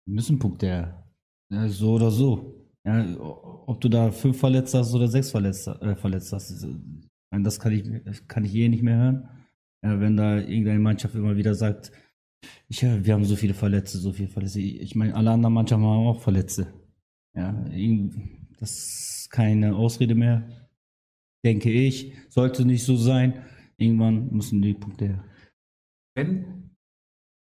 [0.06, 1.04] Müssen Punkte her.
[1.50, 2.54] Ja, so oder so.
[2.84, 7.58] Ja, ob du da fünf verletzt hast oder sechs verletzt, äh, verletzt hast, äh, das
[7.58, 9.28] kann ich, das kann ich eh nicht mehr hören.
[9.82, 11.90] Ja, wenn da irgendeine Mannschaft immer wieder sagt,
[12.68, 14.60] ich, ja, wir haben so viele Verletzte, so viele Verletzte.
[14.60, 16.72] Ich meine, alle anderen Mannschaften haben auch Verletzte.
[17.34, 17.52] Ja,
[18.58, 20.48] das ist keine Ausrede mehr,
[21.44, 22.14] denke ich.
[22.28, 23.44] Sollte nicht so sein.
[23.76, 25.24] Irgendwann müssen die Punkte her.
[26.14, 26.70] Wenn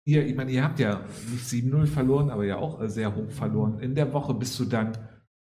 [0.04, 3.30] ihr, ich meine, ihr habt ja nicht 7-0 verloren, aber ja auch äh, sehr hoch
[3.30, 3.78] verloren.
[3.78, 4.98] In der Woche bist du dann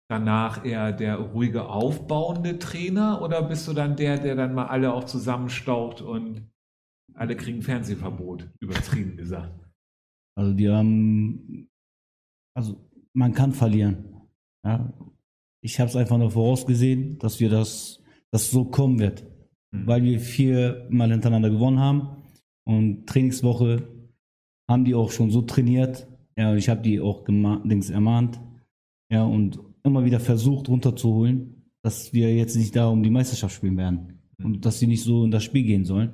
[0.09, 4.93] danach eher der ruhige, aufbauende Trainer oder bist du dann der, der dann mal alle
[4.93, 6.49] auch zusammenstaucht und
[7.13, 9.59] alle kriegen Fernsehverbot, übertrieben gesagt.
[10.35, 11.67] Also die haben,
[12.55, 12.77] also
[13.13, 14.05] man kann verlieren.
[14.63, 14.93] Ja.
[15.63, 18.01] Ich habe es einfach nur vorausgesehen, dass wir das,
[18.31, 19.25] dass so kommen wird,
[19.71, 19.87] Mhm.
[19.87, 22.23] weil wir viermal hintereinander gewonnen haben
[22.65, 23.87] und Trainingswoche
[24.69, 26.07] haben die auch schon so trainiert.
[26.37, 28.39] Ja, ich habe die auch Dings ermahnt.
[29.11, 33.77] Ja, und immer wieder versucht runterzuholen, dass wir jetzt nicht da um die Meisterschaft spielen
[33.77, 36.11] werden und dass sie nicht so in das Spiel gehen sollen.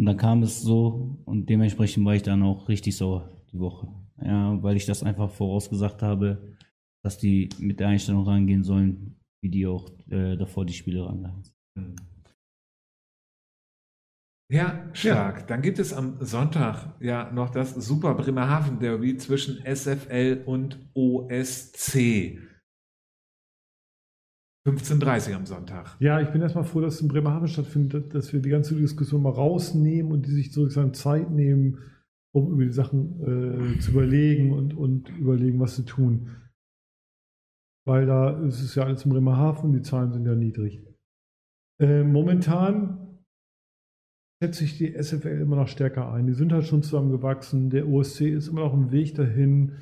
[0.00, 3.86] Und dann kam es so und dementsprechend war ich dann auch richtig sauer die Woche.
[4.24, 6.56] Ja, weil ich das einfach vorausgesagt habe,
[7.04, 11.42] dass die mit der Einstellung rangehen sollen, wie die auch äh, davor die Spiele rangegangen
[11.42, 11.54] sind.
[11.74, 11.96] Mhm.
[14.50, 15.46] Ja, stark.
[15.48, 22.38] Dann gibt es am Sonntag ja noch das Super Bremerhaven Derby zwischen SFL und OSC.
[24.70, 25.96] 15.30 am Sonntag.
[26.00, 29.22] Ja, ich bin erstmal froh, dass es in Bremerhaven stattfindet, dass wir die ganze Diskussion
[29.22, 31.78] mal rausnehmen und die sich sozusagen Zeit nehmen,
[32.32, 36.30] um über die Sachen äh, zu überlegen und, und überlegen, was sie tun.
[37.86, 40.84] Weil da ist es ja alles in Bremerhaven die Zahlen sind ja niedrig.
[41.80, 43.18] Äh, momentan
[44.42, 46.26] schätze ich die SFL immer noch stärker ein.
[46.26, 47.70] Die sind halt schon zusammengewachsen.
[47.70, 49.72] Der OSC ist immer noch im Weg dahin.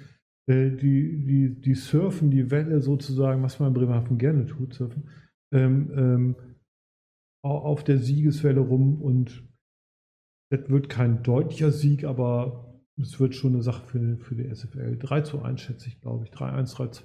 [0.48, 5.08] Äh, die, die, die surfen die Welle sozusagen, was man in Bremerhaven gerne tut, surfen,
[5.52, 6.36] ähm, ähm,
[7.44, 9.44] au- auf der Siegeswelle rum und
[10.50, 14.96] das wird kein deutlicher Sieg, aber es wird schon eine Sache für, für die SFL.
[14.98, 16.30] 3 zu 1 schätze ich, glaube ich.
[16.32, 17.04] 3-1, 3-2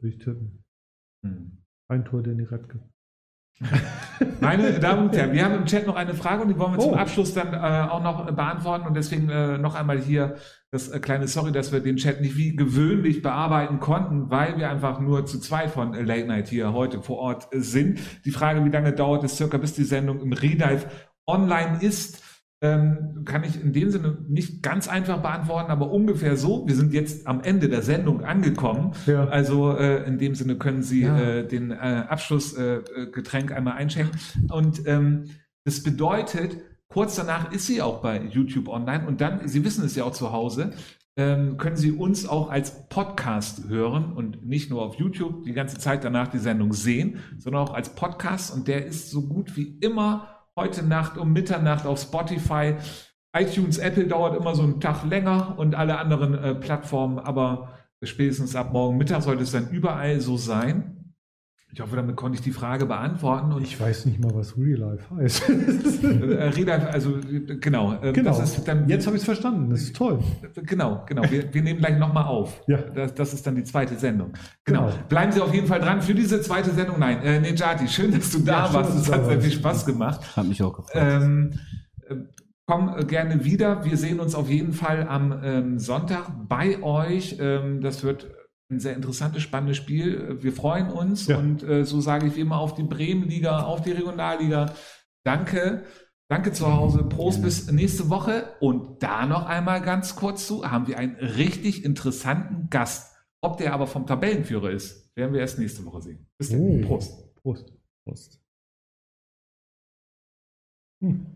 [0.00, 0.64] würde ich tippen.
[1.24, 1.58] Hm.
[1.88, 2.80] Ein Tor, Danny Redke.
[4.40, 6.78] Meine Damen und Herren, wir haben im Chat noch eine Frage und die wollen wir
[6.78, 6.96] zum Oh.
[6.96, 10.36] Abschluss dann äh, auch noch beantworten und deswegen äh, noch einmal hier
[10.70, 14.70] das äh, kleine Sorry, dass wir den Chat nicht wie gewöhnlich bearbeiten konnten, weil wir
[14.70, 18.00] einfach nur zu zweit von äh, Late Night hier heute vor Ort äh, sind.
[18.24, 20.86] Die Frage, wie lange dauert es circa, bis die Sendung im Redive
[21.26, 22.22] online ist,
[22.62, 26.66] ähm, kann ich in dem Sinne nicht ganz einfach beantworten, aber ungefähr so.
[26.68, 28.92] Wir sind jetzt am Ende der Sendung angekommen.
[29.06, 29.26] Ja.
[29.28, 31.18] Also äh, in dem Sinne können Sie Ja.
[31.18, 34.18] äh, den äh, Abschlussgetränk äh, Getränk einmal einschenken.
[34.50, 35.30] Und ähm,
[35.64, 36.58] das bedeutet,
[36.88, 40.12] kurz danach ist sie auch bei YouTube online und dann, Sie wissen es ja auch
[40.12, 40.72] zu Hause,
[41.16, 45.78] ähm, können Sie uns auch als Podcast hören und nicht nur auf YouTube die ganze
[45.78, 49.78] Zeit danach die Sendung sehen, sondern auch als Podcast und der ist so gut wie
[49.80, 52.74] immer heute Nacht um Mitternacht auf Spotify.
[53.34, 57.70] iTunes, Apple dauert immer so einen Tag länger und alle anderen äh, Plattformen, aber
[58.02, 60.99] spätestens ab morgen Mittag sollte es dann überall so sein.
[61.72, 64.78] Ich hoffe, damit konnte ich die Frage beantworten und Ich weiß nicht mal, was Real
[64.80, 65.48] Life heißt.
[65.48, 68.30] äh, Reda, also äh, genau, äh, genau.
[68.30, 69.70] das ist dann Jetzt habe ich es verstanden.
[69.70, 70.18] Das ist toll.
[70.64, 71.22] Genau, genau.
[71.30, 72.60] Wir, wir nehmen gleich nochmal auf.
[72.66, 72.78] Ja.
[72.78, 74.32] Das, das ist dann die zweite Sendung.
[74.64, 74.86] Genau.
[74.86, 74.98] Genau.
[75.08, 76.98] Bleiben Sie auf jeden Fall dran für diese zweite Sendung.
[76.98, 78.96] Nein, äh, Nejati, schön, dass du da Ja, warst.
[78.96, 80.36] Es hat sehr viel Spaß gemacht.
[80.36, 80.92] Hat mich auch gefreut.
[80.96, 81.50] Ähm,
[82.08, 82.16] äh,
[82.66, 83.84] komm äh, gerne wieder.
[83.84, 87.36] Wir sehen uns auf jeden Fall am ähm, Sonntag bei euch.
[87.40, 88.28] Ähm, das wird
[88.70, 90.14] ein sehr interessantes, spannendes Spiel.
[90.38, 91.38] Äh, Wir freuen uns Ja.
[91.38, 94.74] und äh, so sage ich wie immer auf die Bremenliga, auf die Regionalliga.
[95.24, 95.84] Danke.
[96.28, 97.02] Danke zu Hause.
[97.04, 98.54] Prost bis nächste Woche.
[98.60, 103.16] Und da noch einmal ganz kurz zu, haben wir einen richtig interessanten Gast.
[103.42, 106.26] Ob der aber vom Tabellenführer ist, werden wir erst nächste Woche sehen.
[106.38, 106.60] Bis dann.
[106.60, 106.80] Oh.
[106.86, 107.34] Prost.
[107.42, 107.72] Prost.
[108.04, 108.40] Prost.
[111.02, 111.26] Hm.